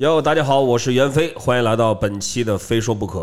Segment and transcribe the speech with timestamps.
[0.00, 3.20] 哟，大家好，我是袁飞，欢迎来到本期的《非说不可》。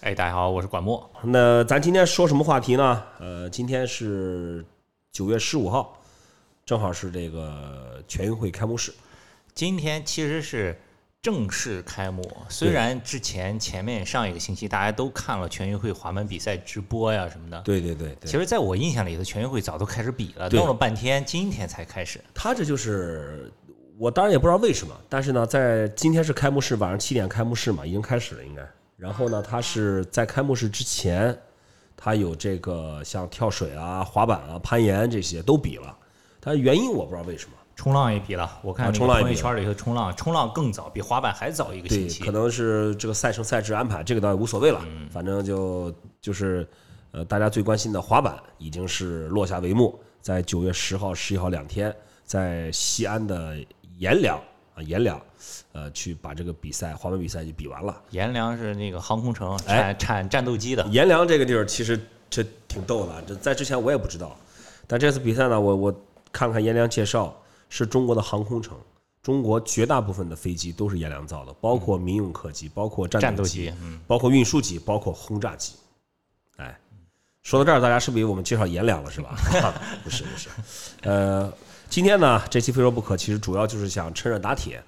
[0.00, 1.10] 哎，大家好，我是管墨。
[1.22, 3.02] 那咱今天说什么话题呢？
[3.20, 4.64] 呃，今天是
[5.12, 6.00] 九月十五号，
[6.64, 8.90] 正好是这个全运会开幕式。
[9.52, 10.80] 今天其实是
[11.20, 17.60] 正式开幕，虽然之前前面上一个星期大家都看了全运会滑板比赛直播呀什么的。
[17.60, 18.30] 对对对对。
[18.30, 22.18] 其实，在我印象里头，全运会早都开始比了，弄了半天，今天才开始。
[22.32, 23.52] 他这就是
[23.98, 28.62] 我当然也不知道为什么，但是呢，在今天是开幕式，晚上七点开幕式嘛，已经开始了应该。
[28.96, 31.36] 然后呢，他是在开幕式之前，
[31.96, 35.96] 他有这个像跳水啊、滑板啊、攀岩这些都比了，
[36.38, 37.52] 但是原因我不知道为什么。
[37.74, 42.24] 冲浪也比了，我看冲浪圈里头冲浪，冲浪更早，比滑板还早一个星，期。
[42.24, 44.80] 可能是这个赛程赛制安排，这个倒也无所谓了。
[44.84, 46.68] 嗯反正就就是，
[47.12, 53.56] 呃，大家最关心的滑板已经是落下帷幕，在九月十号、十一号两天，在西安的
[53.98, 54.38] 阎良
[54.74, 55.20] 啊阎良，
[55.72, 58.00] 呃，去把这个比赛滑板比赛就比完了。
[58.10, 60.84] 阎良是那个航空城，哎产产战斗机的。
[60.86, 64.36] 阎良这个地儿其实这挺逗的，这在之前我也不知道，
[64.86, 66.00] 但这次比赛呢，我我
[66.32, 67.36] 看看阎良介绍，
[67.68, 68.76] 是中国的航空城，
[69.22, 73.72] 中国绝大部分的飞机都是阎良造的，包括民用客机，包括战战斗机
[74.06, 75.74] 包括运输机，包括轰炸机。
[76.56, 76.78] 哎，
[77.42, 79.36] 说到这儿，大家是不是以为我们介绍阎良了，是吧？
[80.04, 80.48] 不是，不是。
[81.02, 81.52] 呃，
[81.88, 84.82] 今天呢，这期非说不可，其实主要就是想趁热打铁。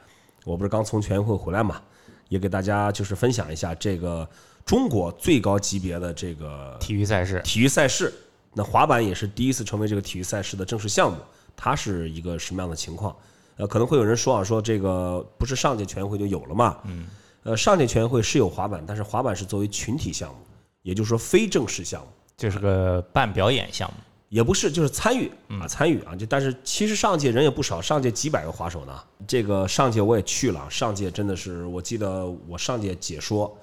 [0.45, 1.81] 我不是刚从全运会回来嘛，
[2.29, 4.29] 也给大家就是分享一下这个
[4.67, 7.41] 中国最高级别的这个体育赛事。
[7.43, 8.13] 体育赛事。
[8.53, 11.19] 那滑板也是第一次成为这个体育赛事的正式项目，
[11.57, 13.17] 它是一个什么样的情况？
[13.57, 16.79] 呃，可能会有人说啊，说这个不是上届全运会就有了嘛？
[16.85, 17.07] 嗯。
[17.45, 20.41] 呃，上届全运会是有滑板，但是滑板是作为群体项目，
[20.83, 23.97] 也就是说非正式项目，这是个半表演项目，
[24.31, 26.17] 也不是就是参与啊，参与啊。
[26.17, 28.99] 就但是其实上届人也不少，上届几百个滑手呢。
[29.27, 33.55] 这个上届我也去了，上届真的是，我记得我上届解说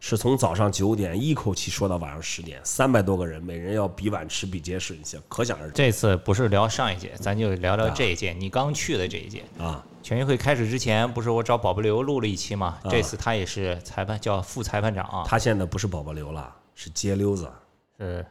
[0.00, 9.42] 是从早上九点一口气说到晚上十点，三百多个人，每人要比碗吃比结实，你想可想而知这次不是聊上一届，咱就聊聊这一届，你刚去的这一届。
[9.58, 9.82] 啊。
[10.02, 12.78] 全运会开始之前，不是我找宝宝刘录了一期吗？
[12.88, 17.50] 这次他也是裁判，叫副裁判长啊，他现在不是宝宝刘了，是街溜子。
[17.98, 18.24] 是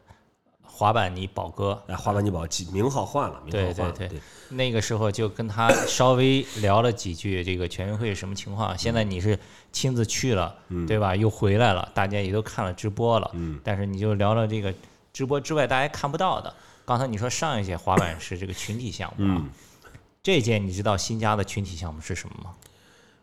[0.75, 1.81] 滑板泥宝哥。
[1.87, 8.77] 哎，滑板你宝记名号换了，名号换了，对对对那个时候就跟他稍微聊了几句，这个全运会什么情况？
[8.77, 9.39] 现在你是
[9.71, 10.53] 亲自去了，
[10.85, 11.15] 对吧？
[11.15, 14.73] 又回来了，大家也都看了直播了，嗯但是你就聊了这个
[15.13, 16.53] 直播之外大家看不到的。
[16.85, 19.41] 刚才你说上一届滑板是这个群体项目
[20.21, 22.51] 这届你知道新加的群体项目是什么吗？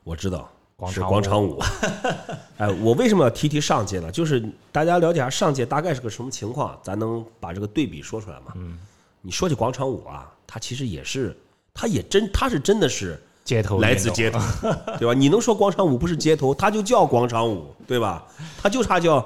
[0.04, 1.60] 我知道是广场广场舞。
[2.58, 4.10] 哎，我为什么要提提上届呢？
[4.10, 8.52] 就是大家了解下上届大概是个什么情况，咱能把这个对比说出来吗？
[8.56, 8.78] 嗯，
[9.20, 11.36] 你说起广场舞啊，它其实也是，
[11.72, 14.40] 它也真，它是真的是街头来自街头，
[14.98, 15.14] 对吧？
[15.14, 18.26] 你能说广场舞不是街头，它就叫广场舞，对吧？
[18.62, 19.24] 它就差叫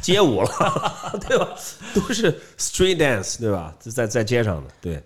[0.00, 0.48] 街舞了，
[1.28, 1.48] 对吧？
[1.94, 3.74] 都是 street dance，对吧？
[3.78, 5.02] 在在街上的，对。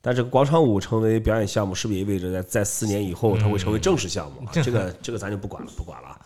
[0.00, 4.50] 但这个广场舞成为表演项目，是不是也意味着在在四年以后它会成为正式项目啊？
[4.52, 6.20] 这个 这个咱就不管了，不管了啊。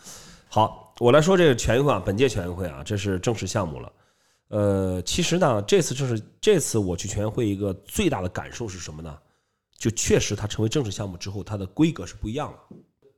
[0.49, 3.93] 好，我来说这个全运会啊，本届全运会啊，这是正式项目了。
[4.49, 9.19] 呃，其实呢，这次正是这次我去全运会一个最大的感受是什么呢？
[9.79, 12.59] 就确实它成为正式项目之后，它的规格是不一样了。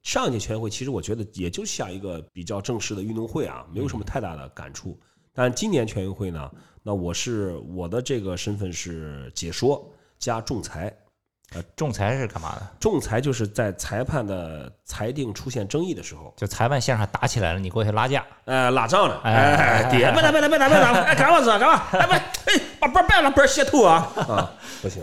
[0.02, 4.96] 上一届全运会其实我觉得也就像一个比较正式的运动会啊，没有什么太大的感触。
[5.32, 6.48] 但今年全运会呢，
[6.82, 10.94] 那我是我的这个身份是解说加仲裁，
[11.76, 12.66] 仲裁是干嘛的？
[12.80, 18.24] 仲裁就是在裁判的裁定出现争议的时候，就裁判线上打起来了，你过去拉架。
[18.46, 21.82] 呃，拉仗了，哎哎，别别打别打别打别打， 哎，干嘛子干嘛？
[21.92, 24.50] 哎别，哎，把板别让板卸头啊 啊，
[24.82, 25.02] 不行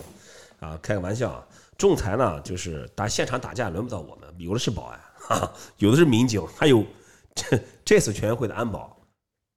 [0.59, 1.43] 啊，开个玩笑啊。
[1.77, 6.85] 仲裁呢，就是打现场打架轮不到我们，有的是保安，哈哈，有的是民警，还有
[7.33, 8.95] 这这次全运会的安保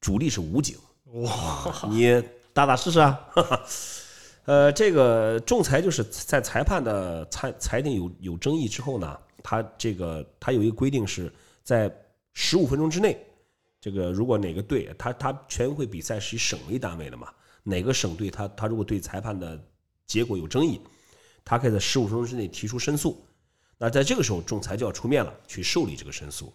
[0.01, 0.79] 主力是武警，
[1.13, 1.31] 哇，
[1.91, 2.23] 你
[2.53, 3.21] 打打试试啊。
[3.33, 3.61] 哈哈
[4.45, 11.33] 呃，这个仲裁就是在裁判的裁裁定有有争议之后呢，他这个他有一个规定是
[11.63, 11.91] 在
[12.35, 13.27] 十五分钟之内，
[13.81, 17.29] 这个如果哪个队他他全运会比赛是以省为单位的嘛，
[17.63, 19.59] 哪个省队他他如果对裁判的
[20.07, 20.79] 结果有争议，
[21.43, 23.25] 他可以在十五分钟之内提出申诉。
[23.79, 26.53] 那在这个时候，仲裁就要出面了，去受理这个申诉。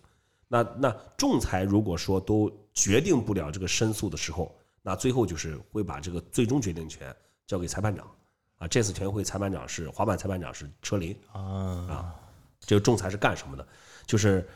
[0.47, 7.15] 那那仲裁如果说都决定不了这个申诉的时候，那最后就是会把这个最终决定权
[7.49, 8.05] 交给裁判长。
[8.59, 12.13] 啊，这次全运会裁判长是滑板裁判长是车林啊，
[12.59, 13.65] 这个仲裁是干什么的？
[14.05, 14.47] 就是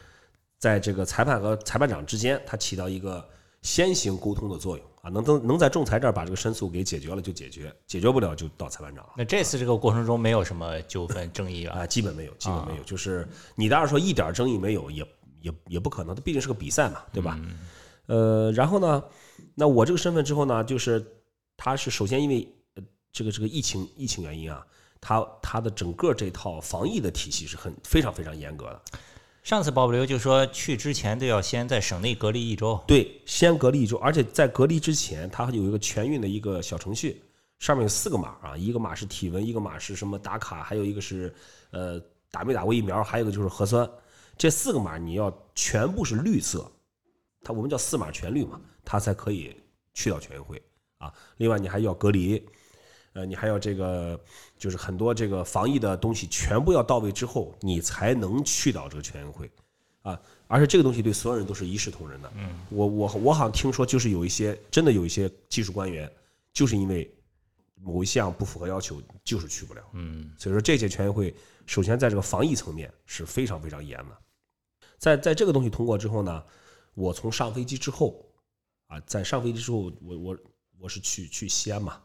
[0.60, 3.26] 在这个裁判和裁判长之间，他起到一个
[3.62, 9.14] 先行沟通的作用啊，能能能在仲裁这儿把这个申诉给解决了就解决，解决不了就到裁判长了。
[9.18, 11.76] 那这次这个过程中没有什么纠纷争议吧？
[11.80, 12.84] 啊，基本没有，基本没有。
[12.84, 13.26] 就是
[13.56, 15.08] 你当然说一点争议没有，也
[15.40, 17.40] 也也不可能，它毕竟是个比赛嘛，对吧？
[18.08, 19.02] 呃，然后呢，
[19.56, 21.02] 那我这个身份之后呢，就是
[21.56, 22.63] 他是首先因为呃
[23.14, 24.66] 这个这个疫情疫情原因啊，
[25.00, 28.82] 他他的整个这套防疫的体系是很非常非常严格的。
[29.44, 32.82] 上次保不留就说去之前都要先在省内隔离一周。
[32.88, 37.22] 对，先隔离一周，而且在隔离之前，它有一个全运的一个小程序，
[37.60, 41.36] 上面有四个码啊，一个码是体温，一个码是什么打卡，还有一个是
[41.72, 42.02] 呃
[42.32, 43.88] 打没打过疫苗，还有一个就是核酸。
[44.38, 46.72] 这四个码你要全部是绿色，
[47.44, 49.56] 它我们叫四码全绿嘛，它才可以
[49.94, 50.60] 去到全运会
[50.98, 51.14] 啊。
[51.38, 52.42] 另外你还要隔离，
[53.14, 54.20] 呃，你还要这个
[54.58, 59.50] 就是很多这个防疫的东西全部要到位之后，你才能去到这个全运会
[60.02, 60.20] 啊。
[60.48, 62.32] 而且这个东西对所有人都是一视同仁的。
[62.36, 66.12] 嗯，我我我好像听说，就是有一些真的有一些技术官员，
[66.52, 67.12] 就是因为
[67.76, 69.82] 某一项不符合要求，就是去不了。
[69.94, 71.34] 嗯，所以说这届全运会，
[71.66, 74.18] 首先在这个防疫层面是非常非常严的。
[74.98, 76.44] 在在这个东西通过之后呢，
[76.94, 78.26] 我从上飞机之后，
[78.88, 80.38] 啊，在上飞机之后，我我
[80.80, 82.02] 我是去去西安嘛，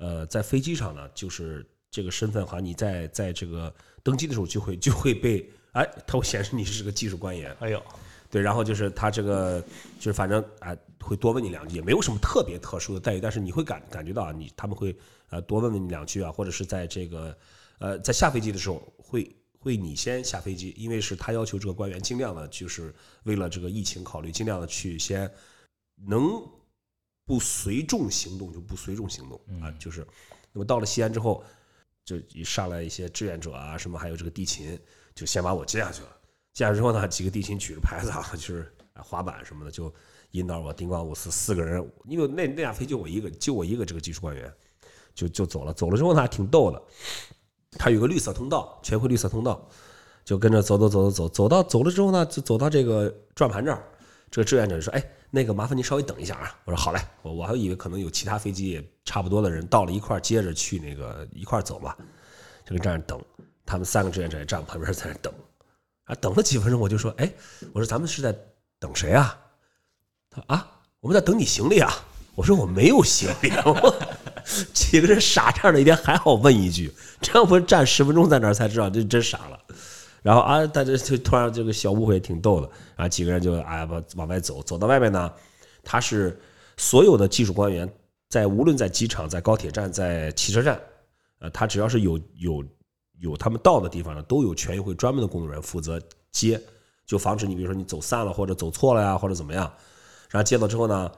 [0.00, 7.82] 呃，在飞机上呢，就是这个身份好像你在在这个登机的时候就会就会被哎，它会显示你是个技术官员，哎呦，
[8.30, 9.62] 对，然后就是他这个
[9.98, 14.96] 就是反正哎会多问你两句，也没有什么特别特殊的待遇，但是你会感感觉到啊，你他们会
[15.28, 17.36] 呃多问问你两句啊，或者是在这个
[17.78, 22.94] 呃在下飞机的时候会会你先下飞机，因为是他要求这个官员尽量的就是
[23.24, 25.30] 为了这个疫情考虑，尽量的去先
[26.06, 26.42] 能
[27.30, 30.04] 不随众行动就不随众行动啊，就是
[30.52, 31.44] 那么到了西安之后，
[32.04, 34.76] 就一上来一些志愿者啊什么，还有这个地勤，
[35.14, 36.08] 就先把我接下去了。
[36.52, 39.94] 接下去之后呢，几个地勤举着牌子啊， 就是啊滑板什么的，就
[40.32, 44.52] 引导我丁光五四四个人，因为那那架飞机就我一个，就我一个这个技术官员，
[45.14, 45.72] 就就走了。
[45.72, 46.82] 走了之后呢，还挺逗的，
[47.78, 49.68] 他有个绿色通道，全会绿色通道，
[50.24, 53.80] 就跟着走走走走走，走到走了之后呢，就走到这个转盘这儿，
[54.32, 61.94] 这个志愿者就说：“哎，那个麻烦您稍微等一下啊。”我说：“好嘞。”我我还以为可能有其他飞机差不多的人到了一块，接着去那个一块走嘛，
[62.64, 63.20] 就跟站着等。
[63.64, 65.32] 他们三个志愿者也站旁边在那等。
[66.04, 67.32] 啊，等了几分钟，我就说，哎，
[67.72, 68.36] 我说咱们是在
[68.78, 69.38] 等谁啊？
[70.28, 70.68] 他啊，
[71.00, 71.92] 我们在等你行李啊。
[72.36, 73.94] 我说我没有行李，我
[74.72, 76.90] 几个人傻站着一天还好问一句，
[77.20, 79.60] 这要不站十分钟在那儿才知道，这真傻了。
[80.22, 85.32] 然后啊，大家就突然这个小误会挺逗的，然后几个人就哎往往外走，走到外面呢，
[85.82, 86.38] 他是
[86.76, 87.92] 所有的技术官员
[88.28, 90.80] 在无论在机场、在高铁站、在汽车站，
[91.38, 92.64] 呃，他只要是有有。
[93.22, 96.00] 有他们到的地方呢，都有全运会专门的工作人员负责
[96.32, 96.58] 接，
[97.04, 99.70] 就防止你比如说你走散了或者走错了呀，或者怎么样。
[100.30, 101.12] 然后接到之后呢，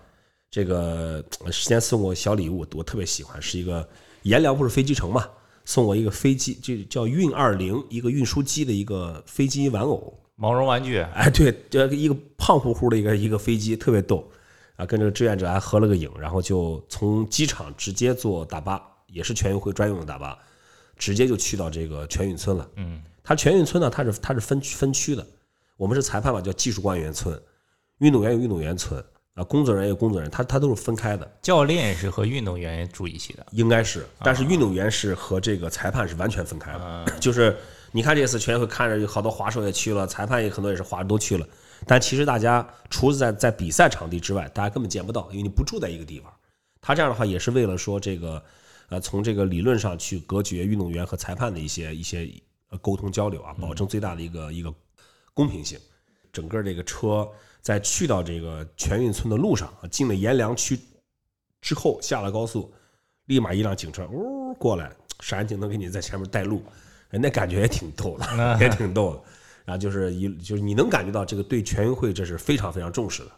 [0.51, 3.89] 这个先送我小礼物，我特别喜欢，是一个
[4.23, 5.29] 阎良不是飞机城嘛，
[5.65, 10.99] 送我一个飞机，就叫运二零，一个运输机的一个飞机玩偶，毛绒玩具。
[10.99, 14.29] 哎，对，这一个胖乎乎的一个一个飞机，特别逗。
[14.77, 20.39] 啊，跟这个志愿者还合了个影，然后就从机场直接坐大巴，也是全运会专用的大巴。
[20.99, 22.69] 直接就去到这个全运村了。
[22.77, 25.27] 嗯，它全运村呢，它是它是分分区的。
[25.77, 27.35] 我们是裁判嘛，叫技术官员村；
[27.99, 29.03] 运动员有运动员村
[29.35, 31.31] 啊，工作人员有工作人员，他他都是分开的。
[31.41, 37.05] 教练是和运动员住一起的，应该是，但是运动员是和这个裁判是完全分开的。
[37.21, 37.57] 就是
[37.93, 41.47] 你看这次全运会，看着有好多滑手也去了，裁判也很多也是滑都去了。
[41.87, 46.33] 但其实大家除了在在比赛场地之外，大家根本见不到，因为你不住在一个地方。
[46.81, 48.43] 他这样的话也是为了说这个。
[48.89, 52.29] 呃，从这个理论上去隔绝运动员和裁判的一些一些
[52.69, 54.71] 呃沟通交流啊，保证最大的一个一个
[55.33, 55.79] 公平性。
[56.31, 57.27] 整个这个车
[57.63, 60.79] 在去到这个全运村的路上，进了阎良区
[61.61, 62.71] 之后，下了高速，
[63.27, 64.91] 立马一辆警车呜过来，
[65.21, 66.63] 闪人警灯给你在前面带路，
[67.11, 69.23] 那感觉也挺逗的， 也挺逗的。
[69.65, 73.31] 然后就是一就是你能感觉到这个对全运会这是非常非常重视的。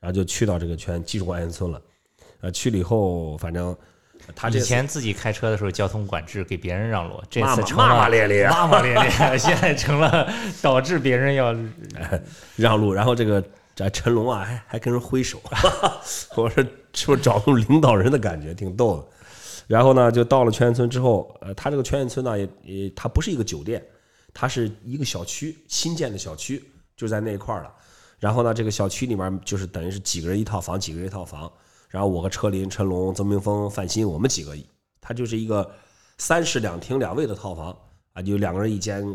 [0.00, 1.82] 然后就去到这个全技术官员村了，
[2.40, 3.76] 呃，去了以后反正。
[4.34, 9.08] 他以前自己开车的时候交通管制，给别人让路，这次骂骂咧咧，骂骂咧咧，
[9.38, 10.28] 现在成了
[10.60, 11.54] 导致别人要
[12.56, 12.92] 让路。
[12.92, 13.42] 然后这个
[13.78, 15.40] 这陈龙啊，还还跟人挥手，
[16.36, 19.06] 我说是不是找那种领导人的感觉，挺逗的。
[19.68, 23.84] 然后呢，就到了全运村之后，呃，他这个全运村呢，也也它不是一个酒店，
[24.34, 26.64] 它是一个小区，新建的小区，
[26.96, 27.72] 就在那一块儿了。
[28.18, 31.48] 然后呢，这个小区里面就是等于是几个人一套房，几个人一套房。
[31.88, 34.56] 然后我和车林、陈龙、曾明峰、范鑫，我们几个，
[35.00, 35.70] 他就是一个
[36.18, 37.78] 三室两厅两卫的套房
[38.18, 39.06] 啊，就两个人一间，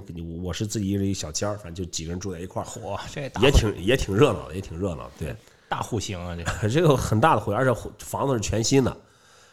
[0.42, 2.66] 我是自己一人一小间儿，反正就几个人住在一块儿。
[2.66, 5.12] 嚯，这也挺也挺热闹的，也挺热闹。
[5.20, 5.36] 对，
[5.68, 8.96] 大户型啊，这个 这个很大的会，而且房子是全新的。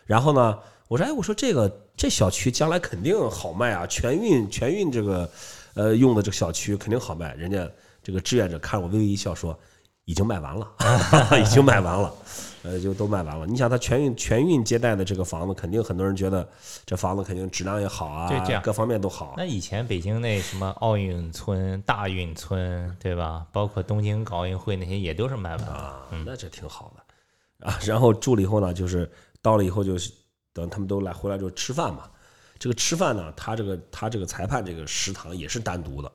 [0.06, 5.28] 然后呢，我说哎，我说这个这小区将来肯定好卖啊，全运全运这个
[5.74, 7.34] 呃用的这个小区肯定好卖。
[7.34, 7.68] 人家
[8.04, 9.58] 这个志愿者看我微微一笑说，
[10.04, 10.68] 已经卖完了，
[11.42, 12.14] 已经卖完了，
[12.62, 13.46] 呃，就都卖完了。
[13.46, 16.48] 你想他全运全运接待的这个房子，肯定很多人觉得
[16.84, 19.34] 这房子肯定质量也好啊，对这样各方面都好。
[19.36, 23.46] 那以前北京那什么奥运村、大运村，对吧？
[23.52, 25.72] 包括东京搞奥运会那些也都是卖完了。
[25.72, 27.78] 啊，那这挺好的啊。
[27.84, 30.12] 然后住了以后呢，就是到了以后就是
[30.52, 32.10] 等他们都来回来就吃饭嘛。
[32.58, 36.12] 这个吃饭呢，他这个他这个裁判这个食堂也是单独的，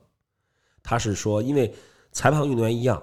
[0.84, 1.74] 他是说因为
[2.12, 3.02] 裁判和运动员一样，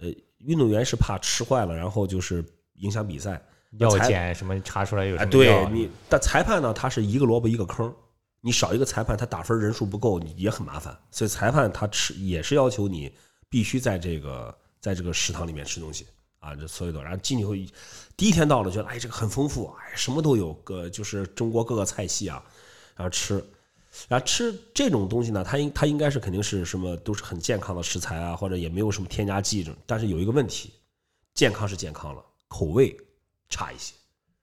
[0.00, 0.08] 呃，
[0.38, 2.44] 运动员是怕吃坏了，然后就是
[2.76, 3.42] 影响比赛。
[3.78, 7.92] 要裁检什么查出来有哎，什么对你，但裁判呢，他是一个萝卜一个坑，
[8.40, 10.96] 你少一个裁判，他打分人数不够，你也很麻烦。
[11.10, 13.12] 所以裁判他吃也是要求你
[13.48, 16.06] 必须在这个在这个食堂里面吃东西
[16.38, 17.02] 啊，这所有的。
[17.02, 17.52] 然后进去后，
[18.16, 22.40] 第一天到了，觉得哎这个很丰富，哎什么都有，个就是中国各个菜系啊，
[22.94, 23.44] 然后吃。
[24.08, 29.80] 然后吃这种东西呢，它应它应该是肯定是什么都是很健康的食材啊，或者也没有什么添加剂这种。
[29.84, 30.72] 但是有一个问题，
[31.32, 32.22] 健康是健康了，
[32.54, 32.96] 口味
[33.48, 33.94] 差一些，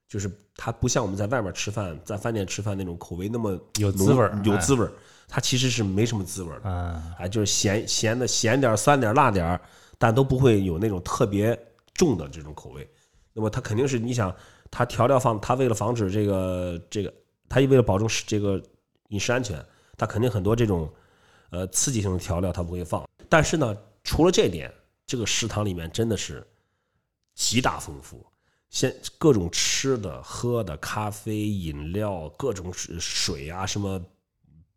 [0.10, 4.92] 就是它不像我们在外面吃饭，在饭店吃饭那种口味那么有滋味有滋味儿。
[5.30, 9.62] 它其实是没什么滋味儿的，嗯，啊，就是咸咸的咸点儿、酸点儿、辣点儿，
[9.98, 11.58] 但都不会有那种特别
[11.94, 12.86] 重的这种口味。
[13.32, 14.36] 那么它肯定是你想，
[14.70, 17.14] 它调料放，它为了防止这个这个，
[17.48, 18.62] 它为了保证这个
[19.08, 19.66] 饮食安全，
[19.98, 20.92] 它肯定很多这种
[21.52, 23.08] 呃刺激性的调料它不会放。
[23.30, 24.70] 但是呢，除了这点，
[25.08, 26.46] 这个食堂里面真的是
[27.42, 28.24] 极大丰富，
[28.70, 34.00] 现各种吃的、喝的、咖啡、饮料，各种水水啊，什么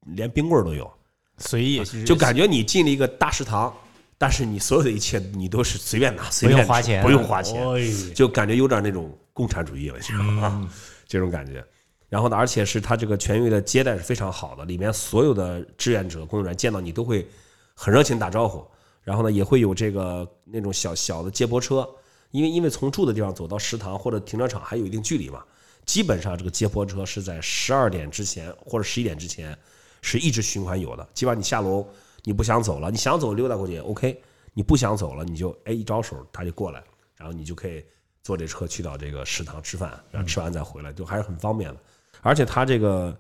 [0.07, 0.91] 连冰棍儿都有。
[1.37, 3.71] 随意就感觉你进了一个大食堂，
[4.17, 10.73] 但是你所有的一切你都是随便拿，随不便花钱，不用花钱，哎就感觉有点那种共产主义了，你知道吗？
[11.07, 11.63] 这种感觉。
[12.09, 17.29] 然后呢，而且是他这个全运的接待是非常好的，里面所有的志愿者、工作人员见到你都会
[17.75, 18.67] 很热情打招呼。
[19.03, 21.87] 然后呢，也会有这个那种小小的接驳车，
[22.35, 25.45] 因为因为从住的地方走到食堂或者停车场还有一定距离嘛，
[25.87, 29.57] 基本上这个接驳车是在十二点之前或者十一点之前
[30.03, 31.09] 是一直循环有的。
[31.15, 31.87] 基本上你下楼
[32.25, 34.21] 你不想走了，你想走溜达过去 OK，
[34.53, 36.83] 你不想走了你就哎一招手他就过来，
[37.15, 37.85] 然后你就可以
[38.25, 41.81] 坐这车去到这个食堂吃饭，然后吃完再回来，就还是很方便的。
[42.21, 43.17] 而且他这个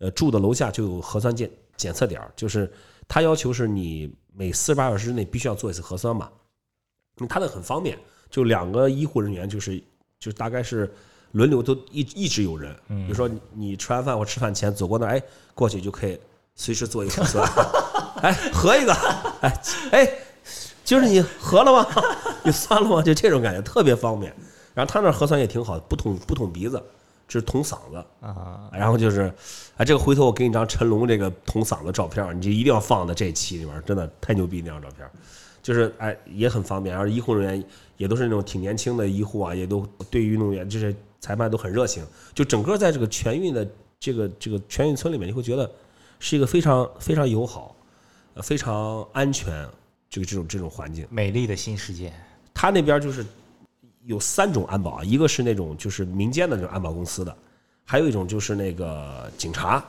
[0.00, 2.70] 呃住的楼下就有核酸检检测点，就是
[3.08, 6.30] 他要求是你每四十八小时之内必须要做一次核酸嘛，
[7.16, 7.98] 那他的很方便，
[8.30, 9.82] 就两个医护人员就是
[10.18, 10.90] 就大概是
[11.32, 15.22] 轮流都一一直有人，比如说你你吃完饭或吃饭前走过那儿，哎
[15.54, 16.18] 过去就可以
[16.54, 17.48] 随时做一个核酸，
[18.22, 18.92] 哎合一个，
[19.40, 20.10] 哎哎
[20.84, 21.86] 就是你合了吗？
[22.42, 23.02] 你酸了吗？
[23.02, 24.34] 就这种感觉特别方便。
[24.74, 26.82] 然后他那核酸也挺好，不捅不捅鼻子，
[27.28, 28.04] 只是捅嗓子。
[28.20, 29.32] 啊，然后就是，
[29.76, 35.10] 哎，这个回头我给你张成龙这个捅嗓子照片，你就一定要放在这期里面，真的太牛逼那张照片儿，
[35.62, 37.64] 就是哎也很方便，而医护人员
[37.96, 45.70] 也都是那种挺年轻的医护啊，也都对运动员就是裁判都很热情，就整个在这个全运的这个这个全运村里面，你会觉得
[46.18, 47.76] 是一个非常非常友好，
[48.34, 49.68] 呃非常安全
[50.08, 51.06] 这个这种这种环境。
[51.10, 52.12] 美丽的新世界，
[52.54, 53.24] 他那边就是
[54.04, 57.36] 有三种安保啊，一个是那种就是民间的那种安保公司的，
[57.84, 59.84] 还有一种就是那个警察，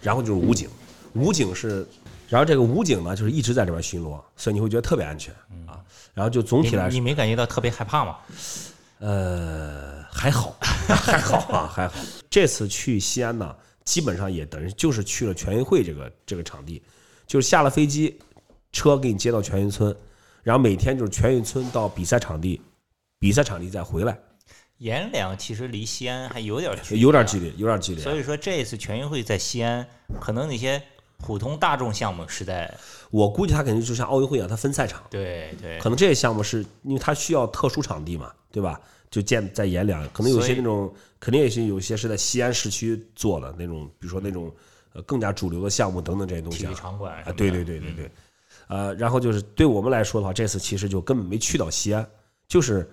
[0.00, 0.68] 然后就是武警。
[1.14, 1.86] 武警是，
[2.28, 5.34] 然后这个武警呢就是一直在这边巡逻，所以你会觉得特别安全
[5.66, 5.82] 啊。
[6.14, 8.16] 然后就总体来说你，没感觉到特别害怕吗？
[8.98, 10.56] 呃，还好，
[10.88, 11.94] 还好啊，还好。
[12.30, 13.54] 这次去西安呢，
[13.84, 16.82] 基本上也等于就是去了全运会这个这个场地，
[17.26, 18.18] 就是下了飞机，
[18.72, 19.94] 车给你接到全运村，
[20.42, 22.60] 然后每天就是全运村到比赛场地，
[23.18, 24.18] 比赛场地再回来，
[24.78, 27.38] 阎良其实离西安还有点距离，有点距。
[27.38, 28.00] 离，有点距离。
[28.00, 29.86] 所以说这次全运会在西安，
[30.18, 30.82] 可能那些
[31.18, 32.72] 普通大众项目是在
[33.10, 38.80] 我估计他肯定就像奥运会一样，他分赛场，对对可能这些项目是因为它需要特殊场地嘛，对吧？
[39.08, 44.52] 就建在阎良，可能有些那种，肯定也是有些是在西安市区做的那种，比如说那种
[44.92, 46.76] 呃更加主流的项目等等这些东西啊体育。
[46.76, 48.10] 场馆啊，对对对对对，
[48.66, 52.06] 呃，然后就是对我们来说的话，这次其实就根本没去到西安，
[52.48, 52.86] 就是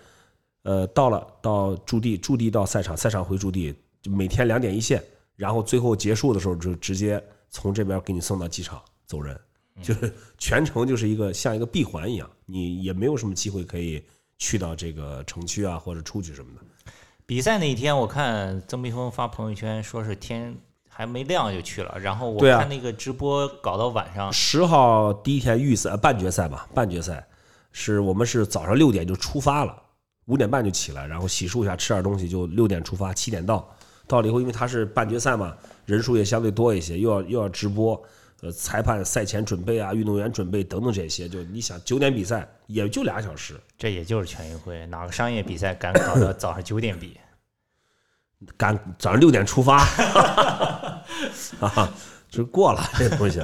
[0.62, 5.04] 呃到了到驻地，驻地到赛场，赛场回驻地，就每天两点一线，
[5.36, 7.22] 然后最后结束的时候就直接
[7.54, 9.40] 从这边给你送到机场走人，
[9.82, 14.04] 就是全程就是一个像一个闭环一样，你也没有什么机会可以
[14.40, 16.92] 去到这个城区啊或者出去什么的。
[17.28, 20.58] 比赛那一天，我看曾碧峰发朋友圈说是天
[20.90, 27.26] 还没亮就去了，然后我看那个直播搞到晚上，十号第一天预赛呃半决赛吧，半决赛
[27.72, 29.80] 是我们是早上六点就出发了，
[30.26, 33.74] 五点半就起来，然后洗漱一下，吃点东西，就六点出发，七点到。
[34.08, 35.56] 到了以后，因为他是半决赛嘛，
[35.86, 38.02] 人数也相对多一些，又要又要直播，
[38.42, 47.18] 呃，裁判赛前准备啊，运动员准备等等这些，就你想九点比赛也就俩小时，这也就是全运会，哪个商业比赛敢搞到早上九点比？
[48.58, 49.78] 赶早上六点出发，
[51.62, 51.90] 啊，
[52.30, 53.42] 就过了这东西。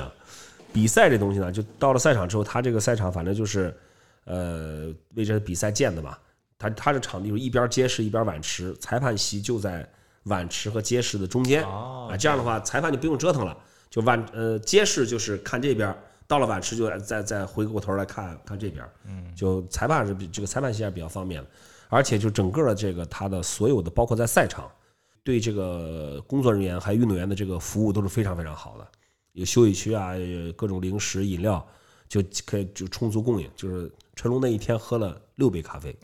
[0.73, 3.73] 比赛这东西呢，就到了赛场之后，他这个赛场反正就是，
[4.25, 6.17] 呃，为这比赛建的嘛。
[6.57, 9.89] 他他这场地就是一边街市一边碗池，裁判席就在
[10.23, 12.17] 碗池和街市的中间哦啊。
[12.17, 13.57] 这样的话，裁判就不用折腾了，
[13.89, 15.95] 就碗呃街市就是看这边，
[16.27, 18.85] 到了碗池就再再回过头来看看这边。
[19.05, 21.49] 嗯，就裁判是比这个裁判席还是比较方便的，
[21.87, 24.69] 而且就整个的这个他的所有的，包括在赛场。
[25.21, 28.87] 对这个工作人员还有运动员的这个服务都是非常非常好的，
[29.33, 31.63] 有休息区啊，有各种零食饮料，
[32.07, 33.47] 就可以就充足供应。
[33.55, 35.95] 就是成龙那一天喝了六杯咖啡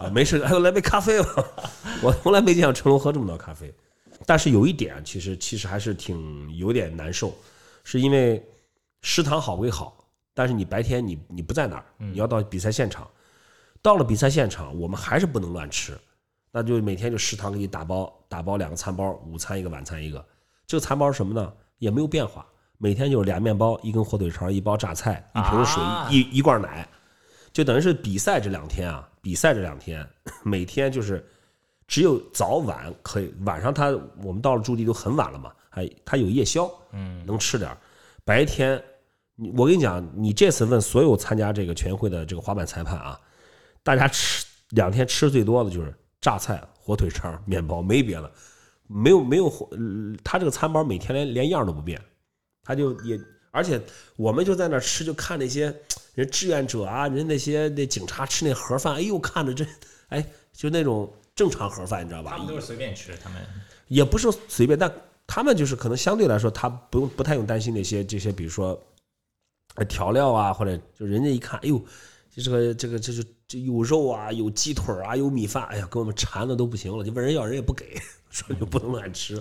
[0.00, 1.28] 啊，没事，还有来杯咖啡吧。
[2.02, 3.70] 我从来没见过成龙喝这么多咖啡。
[4.24, 7.34] 但是有一点，其实其实还是挺有点难受，
[7.84, 8.42] 是因为
[9.02, 9.94] 食堂好归好，
[10.32, 13.06] 但是你白天你你不在那儿，你要到比赛现场，
[13.82, 15.98] 到了比赛现场，我们还是不能乱吃。
[16.50, 20.24] 那就每天就食堂给你打包打包两个餐包，午餐一个，晚餐一个。
[20.66, 21.52] 这个餐包是什么呢？
[21.76, 22.46] 也没有变化，
[22.78, 26.88] 每天就是俩面包，一根火腿肠，一包榨菜，一瓶水，啊一一罐奶，
[27.58, 30.08] 就等于是比赛这两天啊，比赛这两天
[30.44, 31.28] 每天就是
[31.88, 33.88] 只有早晚可以，晚上他
[34.22, 37.76] 我们到了驻地都很晚了嘛，还他有夜宵，嗯，能吃点儿。
[38.24, 38.80] 白天，
[39.56, 43.18] 我跟你讲，你这次问所有参加这个全运会的这个滑板裁判啊，
[43.82, 48.30] 大家吃两天吃最多的就是榨菜、火腿肠、 面包，没别的，
[48.86, 49.50] 没有没有
[50.22, 52.00] 他这个餐包每天连连样都不变，
[52.62, 53.18] 他就也，
[53.50, 53.82] 而且
[54.14, 55.74] 我们就在那吃，就看那些
[56.18, 59.64] 人志愿者啊，人那些那警察吃那盒饭，哎呦，看着这，
[60.08, 62.32] 哎，就那种正常盒饭，你知道吧？
[62.32, 63.40] 他们都是随便吃，他们
[63.86, 64.92] 也不是随便，但
[65.28, 68.76] 他们就是可能相对来说，他不用不太用担心那些这些，比如说
[69.88, 71.80] 调料啊，或者就人家一看，哎呦，
[72.34, 77.96] 这个这个这是这有肉啊，有鸡腿啊，有米饭，哎呀，给我们馋的都不行了，就问人要人也不给，
[78.28, 79.40] 说就不能乱吃。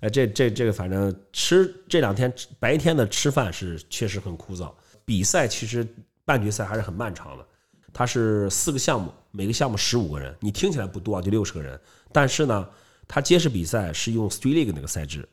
[0.00, 4.72] 哎，这这这个反正吃这两天白天的吃饭是确实很枯燥。
[5.04, 5.88] 比赛其实
[6.28, 7.46] 半决赛还是很漫长的，
[7.90, 11.80] 它是四个项目，每个项目十五个人，你听起来不多啊，就六十个人，
[12.12, 12.68] 但是呢，
[13.06, 15.26] 它街市比赛是用 Street League 那个赛制，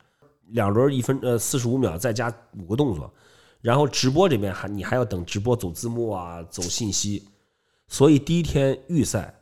[0.46, 3.12] 两轮一分呃四十五秒再加五个动作，
[3.60, 7.28] 然后直播这边还你还要等直播走字幕啊，走信息，
[7.88, 9.38] 所以第一天预赛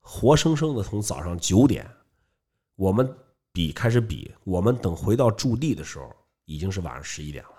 [0.00, 1.88] 活生生的从早上九点，
[2.74, 3.08] 我们
[3.52, 6.10] 比开始比，我们等回到驻地的时候
[6.46, 7.50] 已经是晚上十一点了。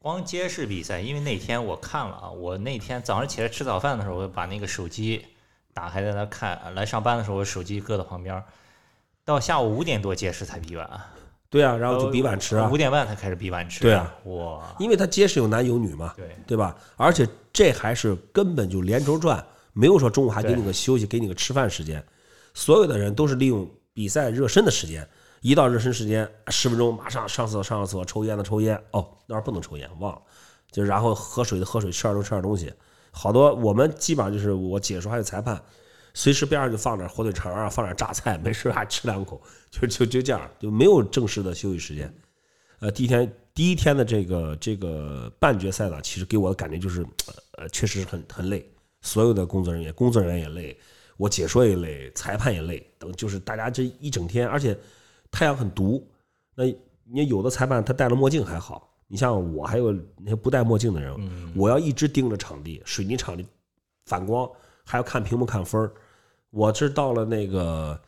[0.00, 5.24] 光街市比赛，因为那天我看了啊，我那天早上起来吃早饭的时候，我把那个手机
[5.74, 8.40] 打开在那看，来上班的时候我手机搁到旁边，
[9.24, 10.88] 到下午五点多街市才比完，
[11.50, 12.70] 对啊，然后就比碗吃啊。
[12.72, 16.76] 五，点半才开始比碗吃，对啊，哇，因为他街市有男有女嘛，对，对吧？
[16.96, 22.00] 而且这还是根本就连轴转，没有说中午还给你个休息，给你个吃饭时间。
[22.54, 25.06] 所有的人都是利用比赛热身的时间，
[25.40, 30.22] 一到热身时间十分钟，马上上厕所上厕所，抽烟的抽烟，哦，那儿不能抽烟，忘了。
[30.70, 32.72] 就然后喝水的喝水，吃点东吃点东西。
[33.10, 35.60] 好多我们基本上就是我解说还有裁判，
[36.12, 42.14] 随时边上就放点火腿肠啊，放点榨菜，没事还吃两口，就就就这样，就没有正式的休息时间。
[42.80, 47.04] 呃，第一天第一天的这个这个半决赛呢，其实给我的感觉就是，
[47.52, 48.70] 呃，确实很很累，
[49.00, 50.78] 所有的工作人员工作人员也累，
[51.16, 54.78] 我解说也累，裁判也累，等就是大家这一整天，而且
[55.30, 56.06] 太阳很毒，
[56.54, 56.64] 那
[57.04, 63.46] 你有的裁判他戴了墨镜还好，你像我还有那些不戴墨镜的人，我要一直盯着场地，水泥场地
[64.06, 64.50] 反光，
[64.84, 65.92] 还要看屏幕看分儿
[66.50, 68.00] 我这到了那个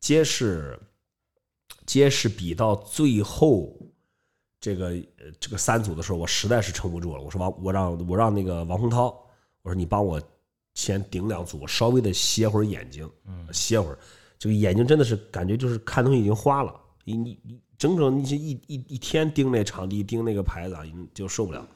[0.00, 0.78] 街市，
[1.86, 3.72] 街市比到最后
[4.60, 7.22] 这个呃这个三组的时候，我实在是撑不住了。
[7.22, 9.06] 我说王，我让我让那个王洪涛，
[9.62, 10.20] 我说你帮我
[10.74, 13.98] 先顶两组，我稍微的歇会儿眼睛，嗯，歇会儿。
[14.38, 16.74] 这个眼睛真的是感觉就是看东西已经花了，
[17.04, 21.66] 你你你整整你这一一一天盯那场地盯那个牌子啊，已经就受不了。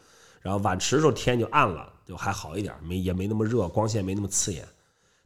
[0.40, 4.66] 然后晚池的时候天就暗了，就还好一点，没也没那么热，光线没那么刺眼。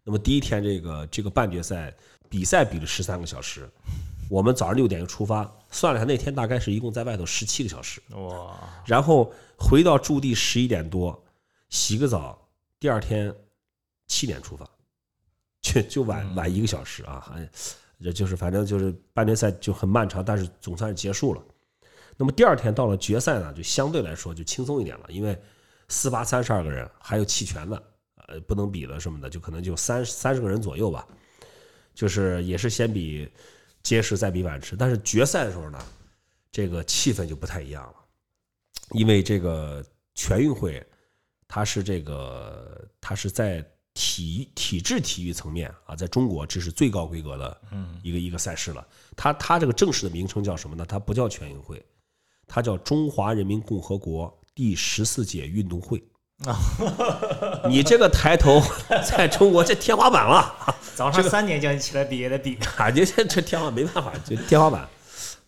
[0.05, 1.95] 那么第一天这个这个半决赛
[2.29, 3.69] 比赛比了十三个小时，
[4.29, 11.19] 我们早上六点就出发，算了一下那天大概是一共在外头十七个小时，哇，然后回到驻地十一点多，
[11.71, 12.39] 洗个澡，
[12.79, 13.35] 第二天
[14.07, 14.69] 七点出发，
[15.67, 17.49] 就就晚晚一个小时啊，还
[18.01, 21.43] 这就是反正就是半决赛就很漫长，但是总算是结束了。
[22.17, 25.39] 那么第二天到了决赛呢，就相对来说就轻松一点了，因为
[25.89, 27.83] 四八三十二个人，还有弃权的，
[28.17, 31.07] 呃，呃不能比了什么的，就可能就三三十个人左右吧，
[31.95, 33.29] 就是也是先比
[33.83, 35.79] 结实再比晚池，但是决赛的时候呢，
[36.53, 37.95] 这个气氛就不太一样了，
[38.91, 40.85] 因为这个全运会
[41.49, 43.65] 它是这个它是在
[43.97, 47.61] 体体制体育层面啊，在中国这是最高规格的
[48.03, 48.87] 一个一个赛事了。
[49.17, 50.85] 它它这个正式的名称叫什么呢？
[50.87, 51.83] 它不叫全运会，
[52.47, 56.05] 它叫中华人民共和国第十四届运动会。
[57.71, 58.61] 你这个抬头
[59.09, 60.55] 在中国这天花板了，
[60.95, 62.55] 早上三点叫你起来比也得比。
[62.77, 64.87] 感觉这这天花板没办法，就天花板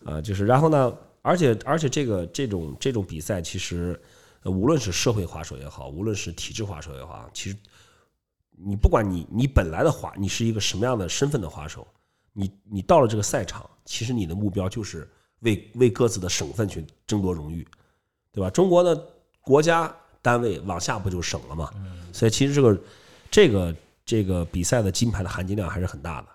[0.03, 4.01] 啊，就是然后呢，而且而且这个这种这种比赛，其实
[4.41, 7.55] 呃无论是社会滑手也好，无论是体制滑手也好，其实
[8.61, 11.87] 你不管你你本来的滑，你是一个什么样的身份的滑手，
[12.33, 17.65] 你你到了这个赛场，其实你的目标就是为为各自的省份去争夺荣誉，
[18.31, 18.49] 对吧？
[18.49, 19.07] 中国的
[19.41, 21.69] 国家单位往下不就省了嘛？
[22.11, 22.81] 所以其实这个
[23.31, 26.27] 这个这个比赛的金牌的含金量还是很大的。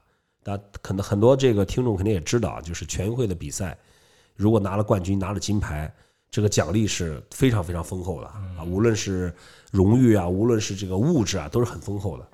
[0.47, 3.77] 那可能很多这个听众肯定也知道，就是全运会的比赛，
[4.35, 5.93] 如果拿了冠军，拿了金牌，
[6.31, 9.35] 这个奖励是非常非常丰厚的啊，无论是
[9.75, 12.31] 荣誉啊，无论是这个物质啊，都是很丰厚的。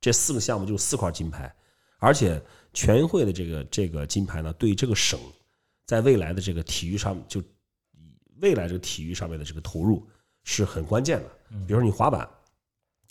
[0.00, 1.52] 这四个项目就四块金牌，
[1.98, 2.40] 而且
[2.72, 5.18] 全运会的这个这个金牌呢，对这个省
[5.84, 7.42] 在未来的这个体育上，就
[8.40, 10.06] 未来这个体育上面的这个投入
[10.44, 11.28] 是很关键的。
[11.66, 12.28] 比如说你滑板，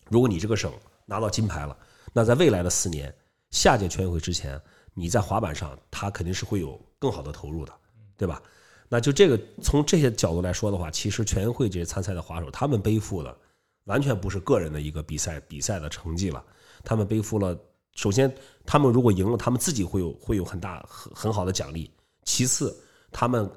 [0.07, 0.71] 如果你这个省
[1.05, 1.77] 拿到金牌了，
[2.13, 3.13] 那在未来的四年，
[3.49, 4.57] 下届全运会之前，
[4.93, 7.73] 你在滑板上，它肯定是会有更好的投入的，
[8.15, 8.41] 对吧？
[8.87, 13.37] 那就这个从这些角度来说的话，其实全运会这些参赛的滑手，他们背负的
[13.85, 16.43] 完全不是个人的一个比赛比赛的成绩了，
[16.83, 17.57] 他们背负了，
[17.95, 18.33] 首先
[18.65, 21.89] 他们如果赢了，他们自己会有会有很大很很好的奖励，
[22.23, 22.75] 其次
[23.11, 23.49] 他们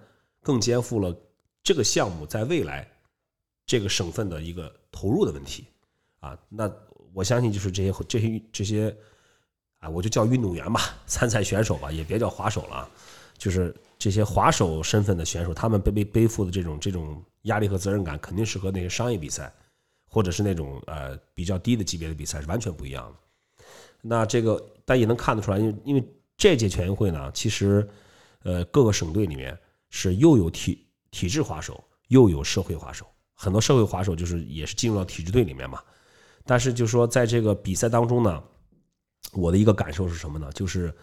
[0.43, 1.15] 更肩负了
[1.63, 2.89] 这个项目在未来
[3.67, 5.67] 这个省份的一个投入的问题。
[6.21, 6.39] 啊。
[6.49, 6.71] 那
[7.13, 8.97] 我相信就是这些这些这些
[9.81, 12.89] 啊，我就叫运动员吧，参赛选手吧，也别叫滑手了，
[13.37, 19.53] 就是这些滑手身份的选手，他们背背背负的这种这种压力和责任感，肯定是和那些商业比赛
[20.09, 23.65] 或者是那种呃比较低的级别的比赛是完全不一样的。
[24.01, 26.05] 那这个大家也能看得出来，因为因为
[26.37, 27.87] 这届全运会呢，其实
[28.43, 29.59] 呃各个省队里面
[29.91, 35.83] 是又有体体制滑手，又有社会滑手，很多社会滑手就是也是进入到体制队里面嘛。
[36.45, 38.43] 但是就是说在这个比赛当中呢，
[39.33, 40.51] 我的一个感受是什么呢？
[40.53, 40.95] 就是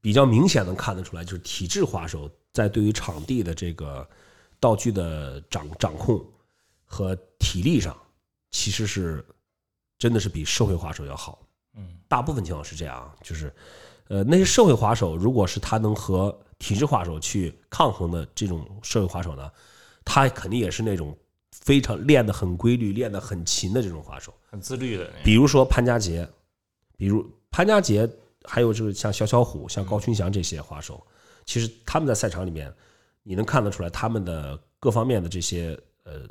[0.00, 4.08] 比较明显能看得出来，就是体制滑手在对于场地的这个
[4.60, 6.24] 道具的掌掌控
[6.84, 7.96] 和体力上，
[8.50, 9.24] 其实是
[9.98, 11.40] 真的是比社会滑手要好。
[11.76, 13.52] 嗯，大部分情况是这样啊，就是
[14.08, 19.50] 呃那些社会滑手，如果是他能和体制滑手去抗衡的这种社会滑手呢，
[20.04, 21.16] 他肯定也是那种
[21.52, 24.34] 非常练得很规律、练得很勤的这种滑手。
[24.50, 25.08] 很自律的。
[25.22, 26.28] 比如说潘佳杰，
[26.96, 28.08] 比如潘佳杰，
[28.44, 31.06] 还有就是像小小虎、像高群祥这些滑手，
[31.44, 32.72] 其实他们在赛场里面，
[33.22, 35.78] 你能看得出来他们的各方面的这些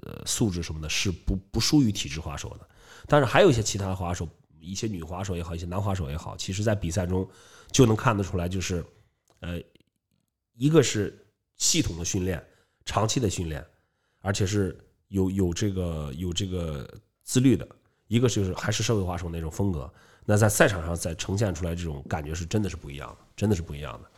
[0.02, 2.68] 呃素质什么的，是不不输于体制滑手的。
[3.08, 4.28] 但是还有一些其他的滑手，
[4.60, 7.28] 一些女滑手也好，一些男滑手也好，其实在比赛中
[7.72, 8.84] 就能看得出来，就是
[9.40, 9.60] 呃，
[10.54, 12.44] 一个是系统的训练，
[12.86, 13.66] 长期的训练，
[14.22, 16.88] 而且是有有这个有这个
[17.24, 17.68] 自律的。
[18.08, 24.10] 一个就是还是社会滑手那种风格，那在赛场上再呈现出来这种感觉是真的是不一样，真的是不一样的。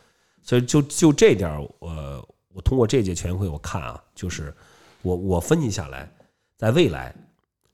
[0.42, 4.54] 所以就就这点儿，我我通过这届全运会我看啊，就是
[5.02, 6.10] 我我分析下来，
[6.56, 7.14] 在未来，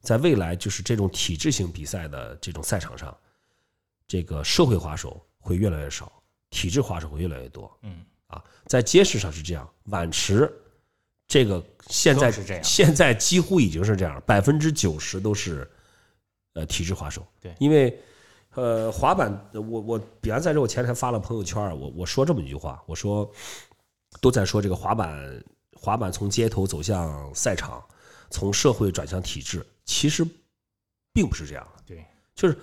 [0.01, 3.17] 在未来就是这种体制性比赛的这种赛场上，
[4.07, 6.13] 这个社会滑手会越来越少，
[6.51, 7.71] 体制滑手会越来越多。
[7.83, 10.53] 嗯，啊，在街市上是这样，碗池
[11.27, 15.69] 这个现在是这样现在几乎已经是这样，百分之九十都是
[16.55, 17.27] 呃体制滑手。
[17.41, 17.99] 对因为
[18.55, 23.29] 呃滑板，我我比完赛之后，前两天发了朋友圈，我我说这么一句话，我说
[24.21, 25.45] 都在说这个滑板
[25.79, 27.85] 滑板从街头走向赛场，
[28.31, 30.27] 从社会转向体制，其实
[31.13, 31.83] 并不是这样的。
[31.87, 32.59] 对，就是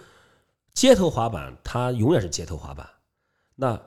[0.73, 2.89] 街头滑板，它永远是街头滑板。
[3.55, 3.79] 那